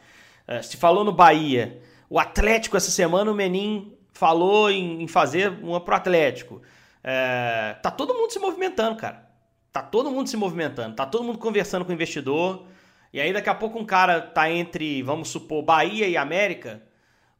Uh, 0.48 0.62
se 0.62 0.76
falou 0.76 1.04
no 1.04 1.12
Bahia. 1.12 1.80
O 2.08 2.18
Atlético, 2.18 2.76
essa 2.76 2.90
semana, 2.90 3.30
o 3.30 3.34
Menin 3.34 3.96
falou 4.12 4.70
em, 4.70 5.06
fazer 5.06 5.50
uma 5.62 5.80
pro 5.80 5.94
Atlético. 5.94 6.56
Uh, 6.56 7.80
tá 7.82 7.90
todo 7.90 8.14
mundo 8.14 8.30
se 8.30 8.38
movimentando, 8.38 8.96
cara. 8.96 9.28
Tá 9.72 9.82
todo 9.82 10.10
mundo 10.10 10.28
se 10.28 10.36
movimentando. 10.36 10.94
Tá 10.94 11.06
todo 11.06 11.24
mundo 11.24 11.38
conversando 11.38 11.84
com 11.84 11.90
o 11.90 11.94
investidor. 11.94 12.66
E 13.12 13.20
aí, 13.20 13.32
daqui 13.32 13.48
a 13.48 13.54
pouco, 13.54 13.78
um 13.78 13.84
cara 13.84 14.20
tá 14.20 14.50
entre, 14.50 15.02
vamos 15.02 15.28
supor, 15.28 15.62
Bahia 15.62 16.06
e 16.06 16.16
América 16.16 16.82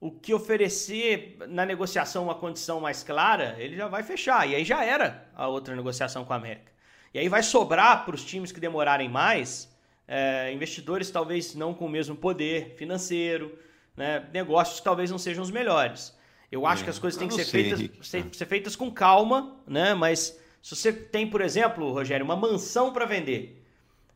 o 0.03 0.11
que 0.11 0.35
oferecer 0.35 1.37
na 1.49 1.65
negociação 1.65 2.25
uma 2.25 2.35
condição 2.35 2.81
mais 2.81 3.05
clara, 3.05 3.55
ele 3.57 3.77
já 3.77 3.87
vai 3.87 4.03
fechar. 4.03 4.49
E 4.49 4.57
aí 4.57 4.65
já 4.65 4.85
era 4.85 5.29
a 5.33 5.47
outra 5.47 5.77
negociação 5.77 6.25
com 6.25 6.33
a 6.33 6.37
América. 6.37 6.73
E 7.15 7.21
aí 7.21 7.29
vai 7.29 7.41
sobrar 7.41 8.05
para 8.05 8.17
os 8.17 8.25
times 8.25 8.51
que 8.51 8.59
demorarem 8.59 9.09
mais, 9.09 9.73
é, 10.09 10.53
investidores 10.53 11.09
talvez 11.09 11.55
não 11.55 11.73
com 11.73 11.87
o 11.87 11.89
mesmo 11.89 12.17
poder 12.17 12.75
financeiro, 12.77 13.57
né, 13.97 14.27
negócios 14.33 14.81
que 14.81 14.85
talvez 14.85 15.09
não 15.09 15.19
sejam 15.19 15.41
os 15.41 15.53
melhores. 15.53 16.19
Eu 16.51 16.67
acho 16.67 16.83
é, 16.83 16.85
que 16.87 16.91
as 16.91 16.99
coisas 16.99 17.17
têm 17.17 17.29
que 17.29 17.35
ser 17.35 17.45
sei, 17.45 17.63
feitas, 17.63 18.09
ser, 18.09 18.27
ser, 18.33 18.47
feitas 18.47 18.75
com 18.75 18.91
calma, 18.91 19.57
né? 19.69 19.95
Mas 19.95 20.37
se 20.61 20.75
você 20.75 20.93
tem, 20.93 21.31
por 21.31 21.41
exemplo, 21.41 21.93
Rogério, 21.93 22.25
uma 22.25 22.35
mansão 22.35 22.93
para 22.93 23.05
vender, 23.05 23.65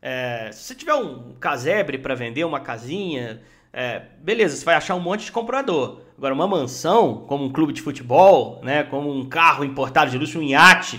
é, 0.02 0.50
se 0.50 0.64
você 0.64 0.74
tiver 0.74 0.94
um 0.94 1.36
casebre 1.36 1.96
para 1.96 2.16
vender, 2.16 2.42
uma 2.42 2.58
casinha, 2.58 3.40
é, 3.76 4.00
beleza, 4.22 4.56
você 4.56 4.64
vai 4.64 4.74
achar 4.74 4.94
um 4.94 5.00
monte 5.00 5.26
de 5.26 5.32
comprador. 5.32 6.00
Agora, 6.16 6.32
uma 6.32 6.48
mansão, 6.48 7.26
como 7.28 7.44
um 7.44 7.52
clube 7.52 7.74
de 7.74 7.82
futebol, 7.82 8.58
né, 8.62 8.82
como 8.84 9.12
um 9.12 9.28
carro 9.28 9.62
importado 9.62 10.10
de 10.10 10.16
luxo, 10.16 10.38
um 10.38 10.42
iate, 10.42 10.98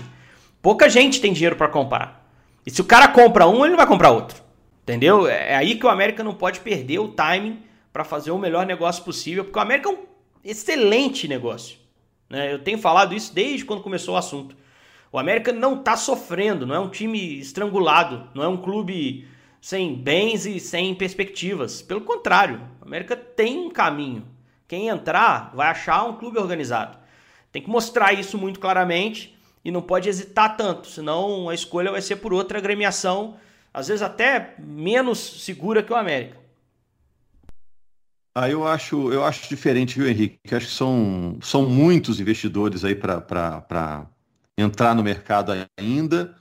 pouca 0.62 0.88
gente 0.88 1.20
tem 1.20 1.34
dinheiro 1.34 1.56
para 1.56 1.70
comprar. 1.70 2.30
E 2.64 2.70
se 2.70 2.80
o 2.80 2.86
cara 2.86 3.08
compra 3.08 3.48
um, 3.48 3.62
ele 3.62 3.72
não 3.72 3.78
vai 3.78 3.88
comprar 3.88 4.12
outro. 4.12 4.44
Entendeu? 4.84 5.28
É, 5.28 5.54
é 5.54 5.56
aí 5.56 5.74
que 5.74 5.88
o 5.88 5.90
América 5.90 6.24
não 6.24 6.36
pode 6.36 6.60
perder 6.60 7.00
o 7.00 7.08
timing 7.08 7.64
para 7.92 8.04
fazer 8.04 8.30
o 8.30 8.38
melhor 8.38 8.64
negócio 8.64 9.04
possível, 9.04 9.44
porque 9.44 9.58
o 9.58 9.62
América 9.62 9.90
é 9.90 9.94
um 9.94 10.06
excelente 10.44 11.28
negócio. 11.28 11.80
Né? 12.30 12.54
Eu 12.54 12.60
tenho 12.60 12.78
falado 12.78 13.16
isso 13.16 13.34
desde 13.34 13.66
quando 13.66 13.82
começou 13.82 14.14
o 14.14 14.18
assunto. 14.18 14.56
O 15.12 15.18
América 15.18 15.52
não 15.52 15.80
está 15.80 15.98
sofrendo, 15.98 16.68
não 16.68 16.76
é 16.76 16.80
um 16.80 16.90
time 16.90 17.40
estrangulado, 17.40 18.30
não 18.36 18.44
é 18.44 18.48
um 18.48 18.58
clube 18.58 19.28
sem 19.68 19.94
bens 19.94 20.46
e 20.46 20.62
sem 20.62 20.96
perspectivas. 20.96 21.82
Pelo 21.82 22.00
contrário, 22.00 22.62
a 22.82 22.86
América 22.86 23.18
tem 23.18 23.58
um 23.58 23.70
caminho. 23.70 24.26
Quem 24.66 24.88
entrar 24.88 25.52
vai 25.54 25.68
achar 25.68 26.06
um 26.06 26.16
clube 26.16 26.40
organizado. 26.40 26.98
Tem 27.52 27.62
que 27.62 27.70
mostrar 27.70 28.14
isso 28.14 28.38
muito 28.38 28.62
claramente 28.62 29.38
e 29.66 29.70
não 29.70 29.82
pode 29.82 30.08
hesitar 30.08 30.56
tanto, 30.56 30.88
senão 30.88 31.50
a 31.50 31.54
escolha 31.54 31.92
vai 31.92 32.02
ser 32.02 32.16
por 32.16 32.32
outra 32.32 32.60
agremiação, 32.60 33.36
às 33.74 33.90
vezes 33.90 34.02
até 34.02 34.56
menos 34.58 35.44
segura 35.44 35.84
que 35.84 35.92
o 35.92 35.98
América. 35.98 36.38
Ah, 38.34 38.50
eu 38.50 38.66
acho, 38.66 39.12
eu 39.12 39.26
acho 39.26 39.50
diferente, 39.50 40.00
viu, 40.00 40.08
Henrique? 40.08 40.40
Eu 40.50 40.56
acho 40.56 40.68
que 40.68 40.74
são, 40.74 41.38
são 41.42 41.70
muitos 41.70 42.22
investidores 42.22 42.86
aí 42.86 42.96
para 42.96 44.08
entrar 44.58 44.96
no 44.96 45.04
mercado 45.04 45.52
ainda. 45.78 46.37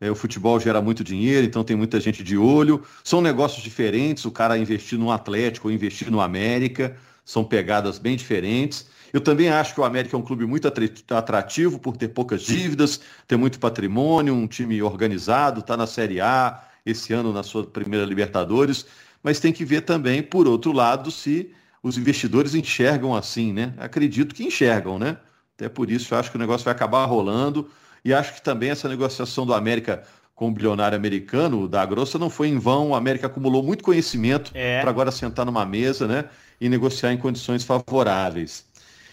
É, 0.00 0.10
o 0.10 0.14
futebol 0.14 0.60
gera 0.60 0.80
muito 0.80 1.02
dinheiro, 1.02 1.44
então 1.46 1.64
tem 1.64 1.76
muita 1.76 1.98
gente 1.98 2.22
de 2.22 2.36
olho. 2.38 2.82
São 3.02 3.20
negócios 3.20 3.62
diferentes, 3.62 4.24
o 4.24 4.30
cara 4.30 4.56
investir 4.56 4.98
no 4.98 5.10
Atlético 5.10 5.68
ou 5.68 5.74
investir 5.74 6.10
no 6.10 6.20
América. 6.20 6.96
são 7.24 7.44
pegadas 7.44 7.98
bem 7.98 8.16
diferentes. 8.16 8.86
Eu 9.12 9.20
também 9.20 9.48
acho 9.48 9.74
que 9.74 9.80
o 9.80 9.84
América 9.84 10.16
é 10.16 10.18
um 10.18 10.22
clube 10.22 10.46
muito 10.46 10.68
atrativo 11.10 11.78
por 11.78 11.96
ter 11.96 12.08
poucas 12.08 12.42
dívidas, 12.42 13.00
ter 13.26 13.36
muito 13.36 13.58
patrimônio, 13.58 14.34
um 14.34 14.46
time 14.46 14.82
organizado, 14.82 15.60
está 15.60 15.76
na 15.76 15.86
Série 15.86 16.20
A, 16.20 16.62
esse 16.84 17.12
ano 17.12 17.32
na 17.32 17.42
sua 17.42 17.64
primeira 17.66 18.06
Libertadores, 18.06 18.86
mas 19.22 19.40
tem 19.40 19.52
que 19.52 19.64
ver 19.64 19.82
também, 19.82 20.22
por 20.22 20.46
outro 20.46 20.72
lado, 20.72 21.10
se 21.10 21.50
os 21.82 21.98
investidores 21.98 22.54
enxergam 22.54 23.14
assim, 23.14 23.52
né? 23.52 23.74
Acredito 23.78 24.34
que 24.34 24.44
enxergam, 24.44 24.98
né? 24.98 25.18
Até 25.54 25.68
por 25.68 25.90
isso 25.90 26.14
eu 26.14 26.18
acho 26.18 26.30
que 26.30 26.36
o 26.36 26.40
negócio 26.40 26.64
vai 26.64 26.72
acabar 26.72 27.04
rolando 27.04 27.68
e 28.08 28.14
acho 28.14 28.32
que 28.32 28.42
também 28.42 28.70
essa 28.70 28.88
negociação 28.88 29.44
do 29.44 29.52
América 29.52 30.02
com 30.34 30.48
o 30.48 30.50
bilionário 30.50 30.96
americano, 30.96 31.62
o 31.62 31.68
da 31.68 31.84
Grossa, 31.84 32.18
não 32.18 32.30
foi 32.30 32.48
em 32.48 32.58
vão. 32.58 32.90
O 32.90 32.94
América 32.94 33.26
acumulou 33.26 33.62
muito 33.62 33.84
conhecimento 33.84 34.50
é. 34.54 34.80
para 34.80 34.88
agora 34.88 35.10
sentar 35.10 35.44
numa 35.44 35.66
mesa 35.66 36.06
né, 36.06 36.24
e 36.58 36.70
negociar 36.70 37.12
em 37.12 37.18
condições 37.18 37.64
favoráveis. 37.64 38.64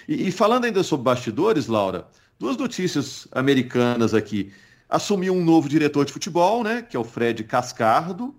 E, 0.07 0.29
e, 0.29 0.31
falando 0.31 0.63
ainda 0.63 0.81
sobre 0.81 1.03
bastidores, 1.03 1.67
Laura, 1.67 2.07
duas 2.39 2.55
notícias 2.55 3.27
americanas 3.33 4.13
aqui. 4.13 4.53
Assumiu 4.87 5.33
um 5.33 5.43
novo 5.43 5.67
diretor 5.67 6.05
de 6.05 6.13
futebol, 6.13 6.63
né, 6.63 6.81
que 6.81 6.95
é 6.95 6.99
o 6.99 7.03
Fred 7.03 7.43
Cascardo. 7.43 8.33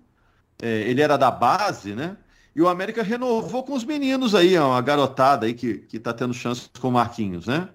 É, 0.59 0.89
ele 0.89 1.01
era 1.01 1.17
da 1.17 1.29
base, 1.29 1.93
né? 1.93 2.17
E 2.55 2.61
o 2.63 2.67
América 2.67 3.03
renovou 3.03 3.61
com 3.63 3.73
os 3.73 3.83
meninos 3.83 4.33
aí, 4.33 4.57
uma 4.57 4.81
garotada 4.81 5.45
aí 5.45 5.53
que, 5.53 5.79
que 5.79 5.99
tá 5.99 6.11
tendo 6.13 6.33
chance 6.33 6.67
com 6.79 6.87
o 6.87 6.91
Marquinhos, 6.91 7.45
né? 7.45 7.69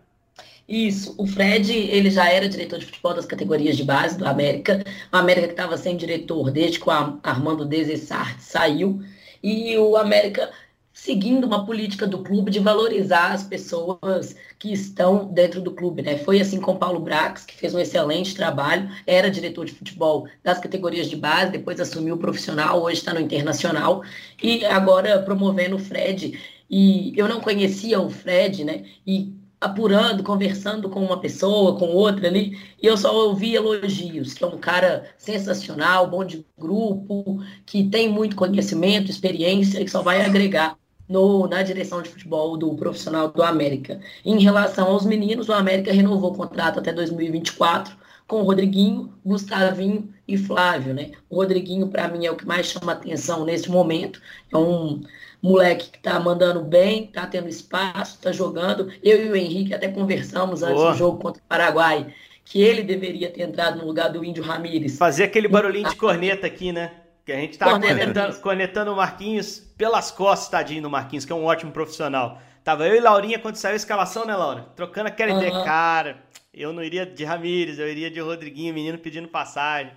Isso, 0.73 1.14
o 1.19 1.26
Fred, 1.26 1.71
ele 1.71 2.09
já 2.09 2.31
era 2.31 2.49
diretor 2.49 2.79
de 2.79 2.87
futebol 2.87 3.12
das 3.12 3.26
categorias 3.26 3.76
de 3.76 3.85
base 3.85 4.17
do 4.17 4.26
América, 4.26 4.83
o 5.12 5.17
América 5.19 5.49
que 5.49 5.52
estava 5.52 5.76
sem 5.76 5.99
diretor 5.99 6.50
desde 6.50 6.81
que 6.81 6.88
o 6.88 6.91
Armando 6.91 7.67
Desessart 7.67 8.41
saiu, 8.41 9.02
e 9.43 9.76
o 9.76 9.99
América 9.99 10.50
seguindo 10.91 11.47
uma 11.47 11.67
política 11.67 12.07
do 12.07 12.23
clube 12.23 12.50
de 12.50 12.59
valorizar 12.59 13.33
as 13.33 13.43
pessoas 13.43 14.35
que 14.59 14.73
estão 14.73 15.26
dentro 15.26 15.61
do 15.61 15.73
clube, 15.73 16.00
né? 16.00 16.17
Foi 16.17 16.41
assim 16.41 16.59
com 16.59 16.75
Paulo 16.76 17.00
Brax, 17.00 17.45
que 17.45 17.55
fez 17.55 17.75
um 17.75 17.79
excelente 17.79 18.35
trabalho, 18.35 18.91
era 19.07 19.31
diretor 19.31 19.67
de 19.67 19.73
futebol 19.73 20.26
das 20.43 20.59
categorias 20.59 21.07
de 21.07 21.17
base, 21.17 21.52
depois 21.52 21.81
assumiu 21.81 22.14
o 22.14 22.19
profissional, 22.19 22.83
hoje 22.83 22.97
está 22.97 23.12
no 23.12 23.21
internacional, 23.21 24.02
e 24.43 24.64
agora 24.64 25.21
promovendo 25.21 25.76
o 25.76 25.79
Fred. 25.79 26.38
E 26.71 27.12
eu 27.14 27.29
não 27.29 27.43
conhecia 27.43 28.00
o 28.00 28.09
Fred, 28.09 28.64
né? 28.64 28.85
E 29.07 29.41
apurando, 29.62 30.25
conversando 30.25 30.90
com 30.90 31.04
uma 31.04 31.21
pessoa, 31.21 31.78
com 31.78 31.87
outra 31.87 32.26
ali, 32.26 32.59
e 32.83 32.87
eu 32.87 32.97
só 32.97 33.14
ouvi 33.14 33.54
elogios, 33.54 34.35
que 34.35 34.42
é 34.42 34.47
um 34.47 34.59
cara 34.59 35.09
sensacional, 35.16 36.11
bom 36.11 36.25
de 36.25 36.45
grupo, 36.59 37.40
que 37.64 37.88
tem 37.88 38.09
muito 38.09 38.35
conhecimento, 38.35 39.09
experiência, 39.09 39.81
e 39.81 39.85
que 39.85 39.90
só 39.90 40.02
vai 40.02 40.21
agregar 40.21 40.76
no, 41.09 41.47
na 41.47 41.62
direção 41.62 42.02
de 42.02 42.09
futebol 42.09 42.57
do 42.57 42.75
profissional 42.75 43.31
do 43.31 43.40
América. 43.40 44.00
Em 44.25 44.40
relação 44.40 44.88
aos 44.88 45.07
meninos, 45.07 45.49
o 45.49 45.52
América 45.52 45.92
renovou 45.92 46.33
o 46.33 46.37
contrato 46.37 46.81
até 46.81 46.92
2024 46.92 48.01
com 48.26 48.41
o 48.41 48.45
Rodriguinho, 48.45 49.12
Gustavinho 49.25 50.12
e 50.26 50.37
Flávio, 50.37 50.95
né? 50.95 51.11
O 51.29 51.37
Rodriguinho, 51.37 51.88
para 51.88 52.09
mim, 52.09 52.26
é 52.26 52.31
o 52.31 52.37
que 52.37 52.47
mais 52.47 52.67
chama 52.67 52.93
atenção 52.93 53.45
nesse 53.45 53.71
momento. 53.71 54.21
É 54.52 54.57
um 54.57 55.02
moleque 55.43 55.91
que 55.91 55.99
tá 55.99 56.19
mandando 56.21 56.62
bem, 56.62 57.09
tá 57.09 57.26
tendo 57.26 57.49
espaço, 57.49 58.21
tá 58.21 58.33
jogando. 58.33 58.93
Eu 59.02 59.26
e 59.26 59.31
o 59.31 59.37
Henrique 59.37 59.75
até 59.75 59.88
conversamos 59.88 60.62
antes 60.62 60.76
Boa. 60.76 60.93
do 60.93 60.99
jogo 60.99 61.19
contra 61.19 61.43
o 61.43 61.47
Paraguai 61.47 62.14
que 62.45 62.61
ele 62.61 62.83
deveria 62.83 63.31
ter 63.31 63.43
entrado 63.43 63.79
no 63.79 63.87
lugar 63.87 64.11
do 64.11 64.25
Índio 64.25 64.43
Ramírez. 64.43 64.99
Fazer 64.99 65.25
aquele 65.25 65.49
barulhinho 65.49 65.88
de 65.88 65.97
corneta 65.97 66.47
aqui, 66.47 66.73
né? 66.73 66.93
Que 67.25 67.33
a 67.33 67.37
gente 67.37 67.57
tá 67.57 67.71
cornetando, 67.71 68.41
cornetando 68.41 68.93
o 68.93 68.97
Marquinhos 68.97 69.61
pelas 69.76 70.11
costas, 70.11 70.49
tadinho 70.49 70.83
do 70.83 70.91
Marquinhos, 70.91 71.25
que 71.25 71.33
é 71.33 71.37
um 71.37 71.45
ótimo 71.45 71.71
profissional. 71.71 72.41
Tava 72.64 72.87
eu 72.87 72.97
e 72.97 73.00
Laurinha 73.00 73.38
quando 73.38 73.57
saiu 73.57 73.75
a 73.75 73.76
escalação, 73.76 74.25
né, 74.25 74.35
Laura? 74.35 74.67
Trocando 74.75 75.09
aquela 75.09 75.33
uhum. 75.33 75.38
ideia. 75.38 75.64
Cara, 75.64 76.23
eu 76.52 76.73
não 76.73 76.82
iria 76.82 77.06
de 77.06 77.25
Ramírez, 77.25 77.78
eu 77.78 77.88
iria 77.88 78.11
de 78.11 78.21
Rodriguinho, 78.21 78.75
menino 78.75 78.99
pedindo 78.99 79.28
passagem. 79.28 79.92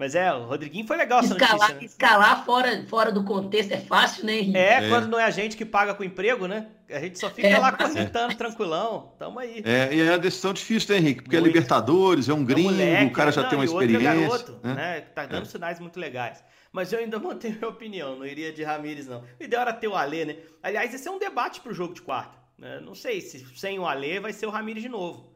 Mas 0.00 0.14
é, 0.14 0.32
o 0.32 0.46
Rodriguinho 0.46 0.86
foi 0.86 0.96
legal 0.96 1.20
essa 1.20 1.34
escalar, 1.34 1.52
notícia, 1.52 1.74
né? 1.74 1.84
Escalar 1.84 2.44
fora, 2.44 2.86
fora 2.86 3.12
do 3.12 3.22
contexto 3.22 3.72
é 3.72 3.76
fácil, 3.76 4.24
né, 4.24 4.38
Henrique? 4.38 4.56
É, 4.56 4.84
é, 4.84 4.88
quando 4.88 5.08
não 5.08 5.18
é 5.18 5.24
a 5.24 5.30
gente 5.30 5.56
que 5.56 5.64
paga 5.64 5.92
com 5.92 6.02
emprego, 6.02 6.46
né? 6.46 6.68
A 6.88 6.98
gente 7.00 7.18
só 7.18 7.28
fica 7.28 7.48
é, 7.48 7.58
lá 7.58 7.70
comentando, 7.72 8.32
é. 8.32 8.34
tranquilão. 8.34 9.12
Tamo 9.18 9.38
aí. 9.38 9.62
É, 9.64 9.94
e 9.94 10.00
é 10.00 10.10
uma 10.10 10.18
decisão 10.18 10.54
difícil, 10.54 10.94
né, 10.94 11.00
Henrique? 11.00 11.22
Porque 11.22 11.36
é 11.36 11.40
muito. 11.40 11.50
é 11.50 11.52
Libertadores, 11.52 12.28
é 12.28 12.32
um 12.32 12.44
gringo, 12.44 12.70
é 12.70 12.72
um 12.72 12.76
moleque, 12.76 13.04
o 13.04 13.12
cara 13.12 13.30
já 13.30 13.42
não, 13.42 13.48
tem 13.50 13.58
uma 13.58 13.64
experiência. 13.64 14.08
É 14.08 14.14
garoto, 14.14 14.60
né? 14.62 14.74
né? 14.74 15.00
Tá 15.00 15.26
dando 15.26 15.46
sinais 15.46 15.78
muito 15.78 16.00
legais. 16.00 16.42
Mas 16.72 16.92
eu 16.92 16.98
ainda 16.98 17.18
mantenho 17.20 17.56
minha 17.56 17.68
opinião, 17.68 18.16
não 18.16 18.24
iria 18.24 18.52
de 18.52 18.62
Ramires, 18.62 19.06
não. 19.06 19.22
O 19.38 19.44
ideal 19.44 19.62
era 19.62 19.72
ter 19.72 19.88
o 19.88 19.94
Alê, 19.94 20.24
né? 20.24 20.36
Aliás, 20.62 20.94
esse 20.94 21.06
é 21.06 21.10
um 21.10 21.18
debate 21.18 21.60
pro 21.60 21.74
jogo 21.74 21.92
de 21.92 22.00
quarta. 22.00 22.38
Né? 22.56 22.80
Não 22.80 22.94
sei 22.94 23.20
se 23.20 23.44
sem 23.58 23.78
o 23.78 23.86
Alê 23.86 24.18
vai 24.18 24.32
ser 24.32 24.46
o 24.46 24.50
Ramires 24.50 24.82
de 24.82 24.88
novo. 24.88 25.29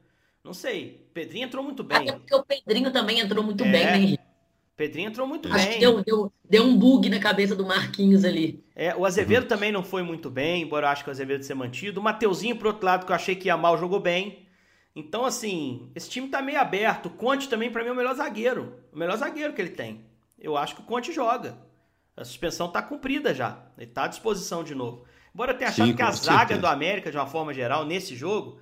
Não 0.45 0.53
sei. 0.53 1.09
Pedrinho 1.15 1.47
entrou 1.47 1.65
muito 1.65 1.83
bem. 1.83 1.97
Até 1.97 2.13
porque 2.13 2.35
o 2.35 2.45
Pedrinho 2.45 2.93
também 2.93 3.19
entrou 3.19 3.43
muito 3.43 3.65
bem, 3.65 3.85
né, 3.85 3.97
Henrique? 3.97 4.25
Pedrinho 4.77 5.09
entrou 5.09 5.27
muito 5.27 5.51
Acho 5.53 5.69
bem. 5.69 5.79
Deu, 5.79 6.03
deu, 6.03 6.33
deu, 6.45 6.65
um 6.65 6.77
bug 6.77 7.09
na 7.09 7.21
cabeça 7.21 7.55
do 7.55 7.65
Marquinhos 7.65 8.25
ali. 8.25 8.63
É, 8.75 8.95
o 8.95 9.07
Azevedo 9.07 9.45
uhum. 9.45 9.49
também 9.49 9.73
não 9.73 9.85
foi 9.85 10.03
muito 10.03 10.29
bem, 10.29 10.63
embora 10.63 10.87
eu 10.87 10.91
acho 10.91 11.05
que 11.05 11.11
o 11.11 11.13
Azevedo 11.13 11.45
ser 11.45 11.55
mantido. 11.55 12.01
O 12.01 12.03
Mateuzinho, 12.03 12.57
por 12.57 12.67
outro 12.67 12.85
lado, 12.85 13.07
que 13.07 13.13
eu 13.13 13.17
achei 13.17 13.37
que 13.37 13.47
ia 13.47 13.57
mal, 13.57 13.79
jogou 13.79 14.01
bem. 14.01 14.47
Então, 14.95 15.25
assim, 15.25 15.91
esse 15.95 16.11
time 16.11 16.29
tá 16.29 16.43
meio 16.43 16.61
aberto. 16.61 17.07
O 17.07 17.11
Conte 17.11 17.49
também, 17.49 17.71
para 17.71 17.83
mim, 17.83 17.91
é 17.91 17.93
o 17.93 17.97
melhor 17.97 18.15
zagueiro. 18.15 18.75
O 18.93 18.99
melhor 18.99 19.17
zagueiro 19.17 19.53
que 19.53 19.63
ele 19.63 19.71
tem. 19.71 20.05
Eu 20.39 20.57
acho 20.57 20.75
que 20.75 20.83
o 20.83 20.85
Conte 20.85 21.13
joga. 21.13 21.57
A 22.17 22.25
suspensão 22.25 22.69
tá 22.69 22.83
cumprida 22.83 23.33
já. 23.33 23.59
Ele 23.79 23.91
tá 23.91 24.05
à 24.05 24.09
disposição 24.09 24.63
de 24.63 24.75
novo. 24.75 25.05
Embora 25.33 25.53
eu 25.53 25.59
tenha 25.59 25.71
achado 25.71 25.89
Sim, 25.89 25.97
que 25.97 26.03
a 26.03 26.11
zaga 26.11 26.59
do 26.59 26.67
América, 26.67 27.11
de 27.11 27.17
uma 27.17 27.27
forma 27.27 27.53
geral, 27.53 27.85
nesse 27.85 28.15
jogo, 28.15 28.59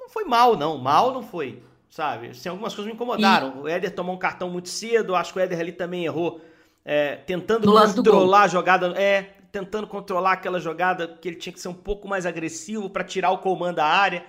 não 0.00 0.08
foi 0.08 0.24
mal, 0.24 0.56
não. 0.56 0.78
Mal 0.78 1.12
não 1.12 1.22
foi 1.22 1.62
sabe? 1.90 2.28
Assim, 2.28 2.48
algumas 2.48 2.72
coisas 2.72 2.86
me 2.86 2.94
incomodaram. 2.94 3.54
E... 3.56 3.60
O 3.60 3.68
Éder 3.68 3.94
tomou 3.94 4.14
um 4.14 4.18
cartão 4.18 4.48
muito 4.48 4.68
cedo, 4.68 5.16
acho 5.16 5.32
que 5.32 5.38
o 5.38 5.42
Éder 5.42 5.58
ali 5.58 5.72
também 5.72 6.04
errou, 6.04 6.40
é, 6.84 7.16
tentando 7.16 7.70
controlar 7.70 8.42
a 8.42 8.48
jogada, 8.48 8.86
é, 8.98 9.34
tentando 9.50 9.86
controlar 9.86 10.32
aquela 10.32 10.60
jogada 10.60 11.08
que 11.08 11.28
ele 11.28 11.36
tinha 11.36 11.52
que 11.52 11.60
ser 11.60 11.68
um 11.68 11.74
pouco 11.74 12.08
mais 12.08 12.24
agressivo 12.24 12.88
para 12.88 13.04
tirar 13.04 13.30
o 13.32 13.38
comando 13.38 13.76
da 13.76 13.86
área. 13.86 14.24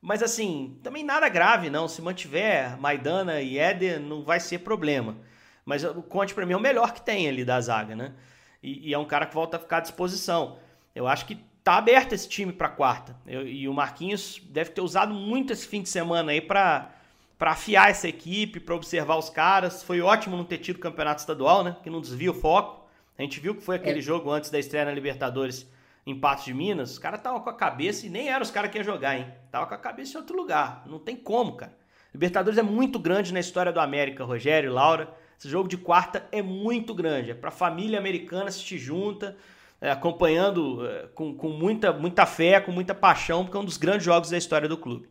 Mas 0.00 0.22
assim, 0.22 0.78
também 0.82 1.04
nada 1.04 1.28
grave 1.28 1.68
não, 1.68 1.86
se 1.86 2.00
mantiver 2.00 2.78
Maidana 2.80 3.42
e 3.42 3.58
Éder 3.58 4.00
não 4.00 4.22
vai 4.22 4.40
ser 4.40 4.60
problema. 4.60 5.16
Mas 5.64 5.84
o 5.84 6.02
Conte 6.02 6.32
para 6.32 6.46
mim 6.46 6.54
é 6.54 6.56
o 6.56 6.60
melhor 6.60 6.92
que 6.92 7.02
tem 7.02 7.28
ali 7.28 7.44
da 7.44 7.60
zaga, 7.60 7.94
né? 7.94 8.12
E, 8.62 8.88
e 8.88 8.94
é 8.94 8.98
um 8.98 9.04
cara 9.04 9.26
que 9.26 9.34
volta 9.34 9.56
a 9.56 9.60
ficar 9.60 9.78
à 9.78 9.80
disposição. 9.80 10.56
Eu 10.94 11.06
acho 11.06 11.26
que 11.26 11.38
tá 11.70 11.76
aberto 11.76 12.12
esse 12.14 12.28
time 12.28 12.52
para 12.52 12.68
quarta. 12.68 13.16
Eu, 13.24 13.46
e 13.46 13.68
o 13.68 13.72
Marquinhos 13.72 14.42
deve 14.50 14.70
ter 14.70 14.80
usado 14.80 15.14
muito 15.14 15.52
esse 15.52 15.68
fim 15.68 15.82
de 15.82 15.88
semana 15.88 16.32
aí 16.32 16.40
para 16.40 16.90
para 17.38 17.52
afiar 17.52 17.88
essa 17.88 18.06
equipe, 18.06 18.60
para 18.60 18.74
observar 18.74 19.16
os 19.16 19.30
caras. 19.30 19.82
Foi 19.82 20.02
ótimo 20.02 20.36
não 20.36 20.44
ter 20.44 20.58
tido 20.58 20.78
campeonato 20.78 21.20
estadual, 21.20 21.64
né? 21.64 21.76
Que 21.82 21.88
não 21.88 22.00
desvia 22.00 22.32
o 22.32 22.34
foco. 22.34 22.86
A 23.16 23.22
gente 23.22 23.40
viu 23.40 23.54
que 23.54 23.62
foi 23.62 23.76
aquele 23.76 24.00
é. 24.00 24.02
jogo 24.02 24.30
antes 24.30 24.50
da 24.50 24.58
estreia 24.58 24.84
na 24.84 24.92
Libertadores 24.92 25.66
em 26.04 26.14
Patos 26.14 26.44
de 26.44 26.52
Minas. 26.52 26.90
Os 26.90 26.98
caras 26.98 27.20
estavam 27.20 27.40
com 27.40 27.48
a 27.48 27.54
cabeça, 27.54 28.04
e 28.04 28.10
nem 28.10 28.28
eram 28.28 28.42
os 28.42 28.50
caras 28.50 28.70
que 28.70 28.76
iam 28.76 28.84
jogar, 28.84 29.16
hein? 29.16 29.32
Tava 29.50 29.66
com 29.66 29.74
a 29.74 29.78
cabeça 29.78 30.18
em 30.18 30.20
outro 30.20 30.36
lugar. 30.36 30.82
Não 30.86 30.98
tem 30.98 31.16
como, 31.16 31.52
cara. 31.52 31.72
Libertadores 32.12 32.58
é 32.58 32.62
muito 32.62 32.98
grande 32.98 33.32
na 33.32 33.40
história 33.40 33.72
do 33.72 33.80
América, 33.80 34.22
Rogério, 34.22 34.72
Laura. 34.72 35.08
Esse 35.38 35.48
jogo 35.48 35.66
de 35.68 35.78
quarta 35.78 36.26
é 36.30 36.42
muito 36.42 36.92
grande. 36.92 37.30
É 37.30 37.34
pra 37.34 37.50
família 37.50 37.98
americana 37.98 38.48
assistir 38.48 38.76
junta, 38.76 39.36
é, 39.80 39.90
acompanhando 39.90 40.86
é, 40.86 41.06
com, 41.14 41.34
com 41.34 41.48
muita, 41.48 41.92
muita 41.92 42.26
fé, 42.26 42.60
com 42.60 42.70
muita 42.70 42.94
paixão, 42.94 43.44
porque 43.44 43.56
é 43.56 43.60
um 43.60 43.64
dos 43.64 43.76
grandes 43.76 44.04
jogos 44.04 44.30
da 44.30 44.38
história 44.38 44.68
do 44.68 44.76
clube. 44.76 45.08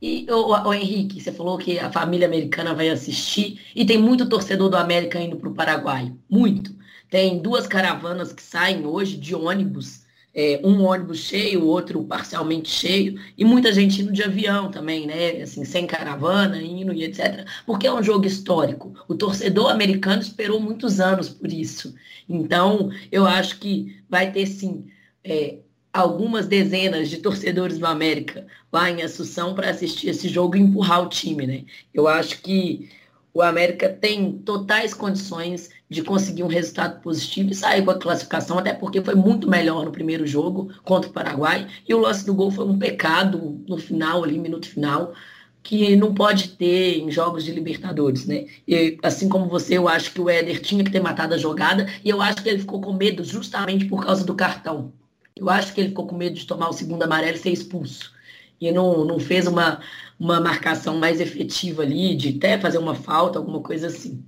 E 0.00 0.26
o, 0.30 0.52
o, 0.52 0.72
Henrique, 0.72 1.20
você 1.20 1.32
falou 1.32 1.58
que 1.58 1.78
a 1.78 1.90
família 1.90 2.28
americana 2.28 2.72
vai 2.72 2.88
assistir 2.88 3.60
e 3.74 3.84
tem 3.84 3.98
muito 3.98 4.28
torcedor 4.28 4.70
do 4.70 4.76
América 4.76 5.20
indo 5.20 5.36
para 5.36 5.48
o 5.48 5.54
Paraguai. 5.54 6.14
Muito. 6.30 6.72
Tem 7.10 7.40
duas 7.40 7.66
caravanas 7.66 8.32
que 8.32 8.42
saem 8.42 8.86
hoje 8.86 9.16
de 9.16 9.34
ônibus, 9.34 10.04
é, 10.38 10.60
um 10.62 10.84
ônibus 10.84 11.18
cheio, 11.18 11.64
outro 11.64 12.04
parcialmente 12.04 12.70
cheio, 12.70 13.20
e 13.36 13.44
muita 13.44 13.72
gente 13.72 14.02
indo 14.02 14.12
de 14.12 14.22
avião 14.22 14.70
também, 14.70 15.04
né? 15.04 15.42
Assim, 15.42 15.64
sem 15.64 15.84
caravana, 15.84 16.62
indo 16.62 16.92
e 16.92 17.02
etc. 17.02 17.44
Porque 17.66 17.88
é 17.88 17.92
um 17.92 18.04
jogo 18.04 18.24
histórico. 18.24 18.94
O 19.08 19.16
torcedor 19.16 19.68
americano 19.72 20.22
esperou 20.22 20.60
muitos 20.60 21.00
anos 21.00 21.28
por 21.28 21.52
isso. 21.52 21.92
Então, 22.28 22.88
eu 23.10 23.26
acho 23.26 23.58
que 23.58 24.00
vai 24.08 24.30
ter 24.30 24.46
sim. 24.46 24.86
É, 25.24 25.58
algumas 25.92 26.46
dezenas 26.46 27.10
de 27.10 27.16
torcedores 27.16 27.78
do 27.78 27.86
América 27.86 28.46
lá 28.72 28.88
em 28.88 29.02
Assunção 29.02 29.54
para 29.54 29.70
assistir 29.70 30.10
esse 30.10 30.28
jogo 30.28 30.56
e 30.56 30.60
empurrar 30.60 31.02
o 31.02 31.08
time, 31.08 31.46
né? 31.48 31.64
Eu 31.92 32.06
acho 32.06 32.40
que 32.42 32.88
o 33.32 33.42
América 33.42 33.88
tem 33.88 34.32
totais 34.32 34.94
condições 34.94 35.70
de 35.88 36.02
conseguir 36.02 36.42
um 36.42 36.48
resultado 36.48 37.00
positivo 37.00 37.50
e 37.50 37.54
sair 37.54 37.84
com 37.84 37.90
a 37.90 37.98
classificação, 37.98 38.58
até 38.58 38.74
porque 38.74 39.02
foi 39.02 39.14
muito 39.14 39.48
melhor 39.48 39.84
no 39.84 39.92
primeiro 39.92 40.26
jogo 40.26 40.70
contra 40.84 41.08
o 41.08 41.12
Paraguai. 41.12 41.66
E 41.88 41.94
o 41.94 42.00
lance 42.00 42.26
do 42.26 42.34
gol 42.34 42.50
foi 42.50 42.66
um 42.66 42.78
pecado 42.78 43.62
no 43.66 43.78
final, 43.78 44.24
ali, 44.24 44.38
minuto 44.38 44.68
final, 44.68 45.14
que 45.62 45.96
não 45.96 46.14
pode 46.14 46.48
ter 46.50 46.98
em 46.98 47.10
jogos 47.10 47.44
de 47.44 47.52
Libertadores, 47.52 48.26
né? 48.26 48.46
E, 48.66 48.98
assim 49.02 49.28
como 49.28 49.48
você, 49.48 49.76
eu 49.76 49.88
acho 49.88 50.12
que 50.12 50.20
o 50.20 50.28
Éder 50.28 50.60
tinha 50.60 50.84
que 50.84 50.90
ter 50.90 51.00
matado 51.00 51.34
a 51.34 51.38
jogada 51.38 51.86
e 52.04 52.10
eu 52.10 52.20
acho 52.22 52.42
que 52.42 52.48
ele 52.48 52.60
ficou 52.60 52.80
com 52.80 52.92
medo 52.92 53.24
justamente 53.24 53.84
por 53.86 54.04
causa 54.04 54.24
do 54.24 54.34
cartão 54.34 54.92
Eu 55.36 55.48
acho 55.50 55.72
que 55.72 55.80
ele 55.80 55.90
ficou 55.90 56.06
com 56.06 56.16
medo 56.16 56.36
de 56.36 56.46
tomar 56.46 56.68
o 56.68 56.72
segundo 56.72 57.02
amarelo 57.02 57.36
e 57.36 57.40
ser 57.40 57.50
expulso. 57.50 58.12
E 58.60 58.70
não, 58.72 59.04
não 59.04 59.20
fez 59.20 59.46
uma, 59.46 59.80
uma 60.18 60.40
marcação 60.40 60.98
mais 60.98 61.20
efetiva 61.20 61.82
ali, 61.82 62.16
de 62.16 62.36
até 62.36 62.58
fazer 62.58 62.78
uma 62.78 62.94
falta, 62.94 63.38
alguma 63.38 63.60
coisa 63.60 63.86
assim. 63.86 64.24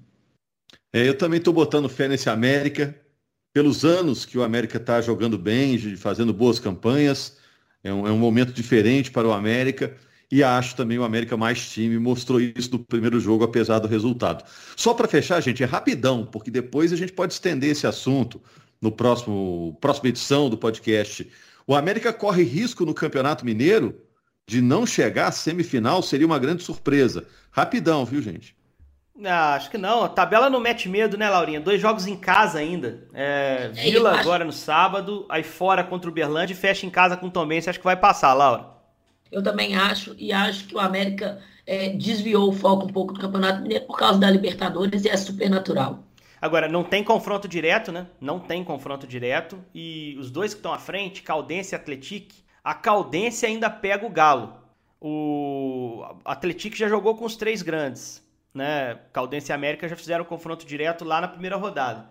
É, 0.92 1.08
eu 1.08 1.16
também 1.16 1.38
estou 1.38 1.52
botando 1.52 1.88
fé 1.88 2.08
nesse 2.08 2.28
América. 2.28 2.96
Pelos 3.52 3.84
anos 3.84 4.24
que 4.24 4.38
o 4.38 4.44
América 4.44 4.76
está 4.76 5.00
jogando 5.00 5.36
bem, 5.36 5.96
fazendo 5.96 6.32
boas 6.32 6.58
campanhas. 6.60 7.36
É 7.82 7.92
um, 7.92 8.06
é 8.06 8.12
um 8.12 8.18
momento 8.18 8.52
diferente 8.52 9.10
para 9.10 9.26
o 9.26 9.32
América. 9.32 9.96
E 10.30 10.44
acho 10.44 10.76
também 10.76 10.96
o 10.96 11.02
América 11.02 11.36
mais 11.36 11.68
time, 11.68 11.98
mostrou 11.98 12.40
isso 12.40 12.70
no 12.70 12.78
primeiro 12.78 13.18
jogo, 13.18 13.42
apesar 13.42 13.80
do 13.80 13.88
resultado. 13.88 14.44
Só 14.76 14.94
para 14.94 15.08
fechar, 15.08 15.40
gente, 15.40 15.62
é 15.62 15.66
rapidão, 15.66 16.24
porque 16.24 16.52
depois 16.52 16.92
a 16.92 16.96
gente 16.96 17.12
pode 17.12 17.32
estender 17.32 17.70
esse 17.70 17.84
assunto 17.84 18.40
no 18.80 18.92
próximo 18.92 19.76
próxima 19.80 20.08
edição 20.08 20.48
do 20.48 20.56
podcast. 20.56 21.28
O 21.66 21.74
América 21.74 22.12
corre 22.12 22.44
risco 22.44 22.86
no 22.86 22.94
Campeonato 22.94 23.44
Mineiro 23.44 24.00
de 24.50 24.60
não 24.60 24.84
chegar 24.84 25.28
à 25.28 25.32
semifinal, 25.32 26.02
seria 26.02 26.26
uma 26.26 26.38
grande 26.38 26.64
surpresa. 26.64 27.24
Rapidão, 27.52 28.04
viu, 28.04 28.20
gente? 28.20 28.56
Ah, 29.24 29.54
acho 29.54 29.70
que 29.70 29.78
não. 29.78 30.02
A 30.02 30.08
tabela 30.08 30.50
não 30.50 30.58
mete 30.58 30.88
medo, 30.88 31.16
né, 31.16 31.28
Laurinha? 31.28 31.60
Dois 31.60 31.80
jogos 31.80 32.08
em 32.08 32.16
casa 32.16 32.58
ainda. 32.58 33.06
É, 33.14 33.68
Vila 33.68 34.18
agora 34.18 34.44
no 34.44 34.52
sábado, 34.52 35.24
aí 35.28 35.44
fora 35.44 35.84
contra 35.84 36.10
o 36.10 36.12
Berlândia 36.12 36.52
e 36.52 36.56
fecha 36.56 36.84
em 36.84 36.90
casa 36.90 37.16
com 37.16 37.28
o 37.28 37.30
Tom 37.30 37.46
Você 37.46 37.70
acha 37.70 37.78
que 37.78 37.84
vai 37.84 37.96
passar, 37.96 38.34
Laura? 38.34 38.66
Eu 39.30 39.40
também 39.40 39.76
acho, 39.76 40.16
e 40.18 40.32
acho 40.32 40.66
que 40.66 40.74
o 40.74 40.80
América 40.80 41.38
é, 41.64 41.90
desviou 41.90 42.48
o 42.48 42.52
foco 42.52 42.86
um 42.86 42.92
pouco 42.92 43.14
do 43.14 43.20
Campeonato 43.20 43.62
Mineiro 43.62 43.86
por 43.86 43.96
causa 43.96 44.18
da 44.18 44.28
Libertadores 44.28 45.04
e 45.04 45.08
é 45.08 45.16
super 45.16 45.48
natural. 45.48 46.02
Agora, 46.42 46.68
não 46.68 46.82
tem 46.82 47.04
confronto 47.04 47.46
direto, 47.46 47.92
né? 47.92 48.08
Não 48.20 48.40
tem 48.40 48.64
confronto 48.64 49.06
direto. 49.06 49.62
E 49.72 50.16
os 50.18 50.28
dois 50.28 50.54
que 50.54 50.58
estão 50.58 50.72
à 50.72 50.78
frente, 50.78 51.22
Caldense 51.22 51.72
e 51.72 51.76
Atletique, 51.76 52.42
a 52.62 52.74
Caldense 52.74 53.46
ainda 53.46 53.68
pega 53.70 54.06
o 54.06 54.10
Galo. 54.10 54.54
O 55.00 56.04
Atletique 56.24 56.78
já 56.78 56.88
jogou 56.88 57.16
com 57.16 57.24
os 57.24 57.36
três 57.36 57.62
grandes, 57.62 58.22
né? 58.52 58.98
Caldense 59.12 59.50
e 59.50 59.54
América 59.54 59.88
já 59.88 59.96
fizeram 59.96 60.24
confronto 60.24 60.66
direto 60.66 61.04
lá 61.04 61.20
na 61.20 61.28
primeira 61.28 61.56
rodada. 61.56 62.10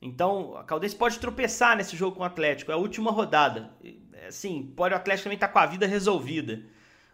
Então, 0.00 0.56
a 0.56 0.64
Caldense 0.64 0.96
pode 0.96 1.18
tropeçar 1.18 1.76
nesse 1.76 1.94
jogo 1.94 2.16
com 2.16 2.22
o 2.22 2.26
Atlético, 2.26 2.70
é 2.70 2.74
a 2.74 2.78
última 2.78 3.10
rodada 3.10 3.70
assim, 4.26 4.72
pode 4.76 4.94
o 4.94 4.96
Atlético 4.96 5.24
também 5.24 5.36
estar 5.36 5.48
tá 5.48 5.52
com 5.52 5.58
a 5.58 5.66
vida 5.66 5.86
resolvida. 5.86 6.60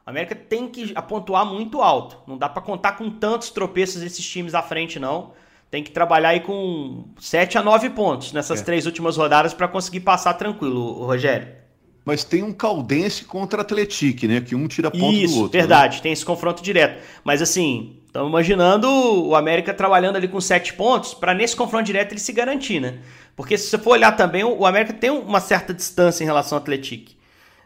O 0.06 0.10
América 0.10 0.34
tem 0.34 0.68
que 0.68 0.94
pontuar 1.02 1.44
muito 1.44 1.82
alto. 1.82 2.18
Não 2.26 2.38
dá 2.38 2.48
para 2.48 2.62
contar 2.62 2.92
com 2.92 3.10
tantos 3.10 3.50
tropeços 3.50 4.00
desses 4.00 4.24
times 4.24 4.54
à 4.54 4.62
frente, 4.62 5.00
não. 5.00 5.32
Tem 5.68 5.82
que 5.82 5.90
trabalhar 5.90 6.28
aí 6.28 6.40
com 6.40 7.08
7 7.18 7.58
a 7.58 7.62
9 7.62 7.90
pontos 7.90 8.32
nessas 8.32 8.60
é. 8.60 8.64
três 8.64 8.86
últimas 8.86 9.16
rodadas 9.16 9.52
para 9.52 9.66
conseguir 9.66 10.00
passar 10.00 10.34
tranquilo, 10.34 11.04
Rogério. 11.04 11.65
Mas 12.06 12.22
tem 12.22 12.40
um 12.44 12.52
Caldense 12.52 13.24
contra 13.24 13.62
Atlético, 13.62 14.28
né? 14.28 14.40
Que 14.40 14.54
um 14.54 14.68
tira 14.68 14.92
ponto 14.92 15.12
Isso, 15.12 15.34
do 15.34 15.40
outro. 15.40 15.58
Né? 15.58 15.62
verdade. 15.66 15.96
Né? 15.96 16.02
Tem 16.04 16.12
esse 16.12 16.24
confronto 16.24 16.62
direto. 16.62 17.02
Mas 17.24 17.42
assim, 17.42 17.96
estamos 18.06 18.28
imaginando 18.28 18.88
o 18.88 19.34
América 19.34 19.74
trabalhando 19.74 20.14
ali 20.14 20.28
com 20.28 20.40
7 20.40 20.74
pontos 20.74 21.12
para 21.12 21.34
nesse 21.34 21.56
confronto 21.56 21.84
direto 21.84 22.12
ele 22.12 22.20
se 22.20 22.32
garantir, 22.32 22.78
né? 22.78 22.98
Porque 23.34 23.58
se 23.58 23.68
você 23.68 23.76
for 23.76 23.90
olhar 23.90 24.12
também, 24.12 24.44
o 24.44 24.64
América 24.64 24.92
tem 24.92 25.10
uma 25.10 25.40
certa 25.40 25.74
distância 25.74 26.22
em 26.22 26.26
relação 26.26 26.56
ao 26.56 26.62
Atlético. 26.62 27.16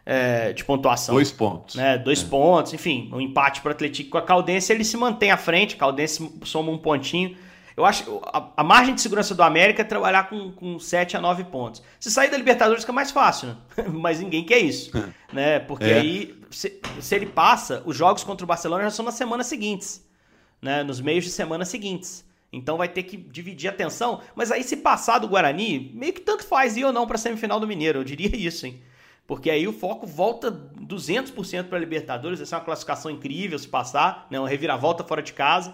É, 0.03 0.51
de 0.51 0.65
pontuação. 0.65 1.13
Dois 1.13 1.31
pontos. 1.31 1.75
Né? 1.75 1.95
Dois 1.99 2.23
é. 2.23 2.25
pontos, 2.25 2.73
enfim, 2.73 3.11
um 3.13 3.21
empate 3.21 3.61
para 3.61 3.69
o 3.69 3.71
Atlético 3.71 4.09
com 4.09 4.17
a 4.17 4.21
Caldense, 4.23 4.73
ele 4.73 4.83
se 4.83 4.97
mantém 4.97 5.29
à 5.29 5.37
frente, 5.37 5.75
Caldense 5.75 6.27
soma 6.43 6.71
um 6.71 6.77
pontinho. 6.79 7.37
Eu 7.75 7.85
acho 7.85 8.21
a, 8.25 8.49
a 8.57 8.63
margem 8.63 8.93
de 8.93 9.01
segurança 9.01 9.33
do 9.33 9.43
América 9.43 9.81
é 9.81 9.85
trabalhar 9.85 10.29
com, 10.29 10.51
com 10.51 10.79
7 10.79 11.17
a 11.17 11.21
9 11.21 11.45
pontos. 11.45 11.81
Se 11.99 12.11
sair 12.11 12.29
da 12.29 12.37
Libertadores 12.37 12.83
fica 12.83 12.93
mais 12.93 13.11
fácil, 13.11 13.49
né? 13.49 13.57
Mas 13.89 14.19
ninguém 14.19 14.43
quer 14.43 14.59
isso. 14.59 14.91
né? 15.31 15.59
Porque 15.59 15.85
é. 15.85 15.99
aí, 15.99 16.35
se, 16.49 16.79
se, 16.99 17.15
ele 17.15 17.25
passa, 17.25 17.81
os 17.85 17.95
jogos 17.95 18.23
contra 18.23 18.43
o 18.43 18.47
Barcelona 18.47 18.83
já 18.83 18.91
são 18.91 19.05
nas 19.05 19.15
semanas 19.15 19.47
seguintes. 19.47 20.05
Né? 20.61 20.83
Nos 20.83 21.01
meios 21.01 21.23
de 21.23 21.31
semana 21.31 21.65
seguintes. 21.65 22.25
Então 22.53 22.77
vai 22.77 22.89
ter 22.89 23.03
que 23.03 23.15
dividir 23.15 23.69
a 23.69 23.71
atenção. 23.71 24.21
Mas 24.35 24.51
aí, 24.51 24.63
se 24.63 24.77
passar 24.77 25.19
do 25.19 25.27
Guarani, 25.27 25.91
meio 25.93 26.13
que 26.13 26.21
tanto 26.21 26.43
faz 26.43 26.75
ir 26.75 26.83
ou 26.83 26.91
não 26.91 27.07
para 27.07 27.15
a 27.15 27.19
semifinal 27.19 27.59
do 27.59 27.67
Mineiro. 27.67 27.99
Eu 27.99 28.03
diria 28.03 28.35
isso, 28.35 28.65
hein? 28.65 28.81
Porque 29.25 29.49
aí 29.49 29.65
o 29.65 29.71
foco 29.71 30.05
volta 30.05 30.51
200% 30.51 31.69
para 31.69 31.77
a 31.77 31.79
Libertadores. 31.79 32.41
Essa 32.41 32.55
é 32.55 32.59
uma 32.59 32.65
classificação 32.65 33.09
incrível 33.09 33.57
se 33.57 33.67
passar, 33.67 34.27
né? 34.29 34.37
uma 34.37 34.49
reviravolta 34.49 35.05
fora 35.05 35.21
de 35.21 35.31
casa. 35.31 35.73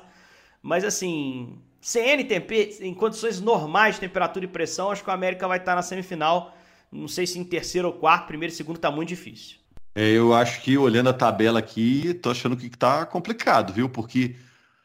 Mas 0.61 0.83
assim, 0.83 1.57
CNTP, 1.87 2.79
em 2.81 2.93
condições 2.93 3.39
normais 3.39 3.95
de 3.95 4.01
temperatura 4.01 4.43
e 4.43 4.47
pressão, 4.49 4.91
acho 4.91 5.01
que 5.01 5.09
o 5.09 5.13
América 5.13 5.47
vai 5.47 5.57
estar 5.57 5.73
na 5.73 5.81
semifinal. 5.81 6.53
Não 6.91 7.07
sei 7.07 7.25
se 7.25 7.39
em 7.39 7.45
terceiro 7.45 7.87
ou 7.87 7.93
quarto, 7.93 8.27
primeiro 8.27 8.53
e 8.53 8.57
segundo 8.57 8.75
está 8.75 8.91
muito 8.91 9.07
difícil. 9.07 9.55
É, 9.95 10.09
eu 10.09 10.33
acho 10.33 10.61
que 10.63 10.77
olhando 10.77 11.07
a 11.07 11.13
tabela 11.13 11.59
aqui, 11.59 12.13
tô 12.15 12.29
achando 12.29 12.57
que 12.57 12.65
está 12.65 13.05
complicado, 13.05 13.71
viu? 13.71 13.87
Porque 13.87 14.35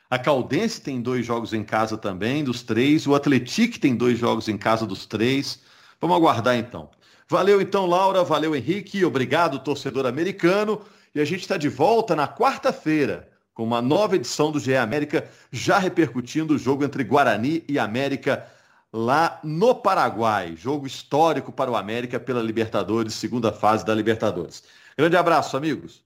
a 0.08 0.16
Caldense 0.16 0.80
tem 0.80 1.02
dois 1.02 1.26
jogos 1.26 1.52
em 1.52 1.64
casa 1.64 1.98
também, 1.98 2.44
dos 2.44 2.62
três. 2.62 3.04
O 3.04 3.16
Atlético 3.16 3.80
tem 3.80 3.96
dois 3.96 4.16
jogos 4.16 4.46
em 4.46 4.56
casa 4.56 4.86
dos 4.86 5.04
três. 5.04 5.60
Vamos 6.00 6.16
aguardar 6.16 6.56
então. 6.56 6.88
Valeu 7.28 7.60
então, 7.60 7.84
Laura. 7.84 8.22
Valeu, 8.22 8.54
Henrique. 8.54 9.04
Obrigado, 9.04 9.58
torcedor 9.58 10.06
americano. 10.06 10.80
E 11.12 11.20
a 11.20 11.24
gente 11.24 11.40
está 11.40 11.56
de 11.56 11.68
volta 11.68 12.14
na 12.14 12.28
quarta-feira 12.28 13.31
uma 13.62 13.82
nova 13.82 14.16
edição 14.16 14.50
do 14.50 14.60
GE 14.60 14.76
América, 14.76 15.28
já 15.50 15.78
repercutindo 15.78 16.54
o 16.54 16.58
jogo 16.58 16.84
entre 16.84 17.04
Guarani 17.04 17.64
e 17.68 17.78
América 17.78 18.46
lá 18.92 19.40
no 19.42 19.74
Paraguai. 19.74 20.54
Jogo 20.56 20.86
histórico 20.86 21.50
para 21.50 21.70
o 21.70 21.76
América 21.76 22.20
pela 22.20 22.42
Libertadores, 22.42 23.14
segunda 23.14 23.52
fase 23.52 23.84
da 23.84 23.94
Libertadores. 23.94 24.62
Grande 24.96 25.16
abraço, 25.16 25.56
amigos. 25.56 26.04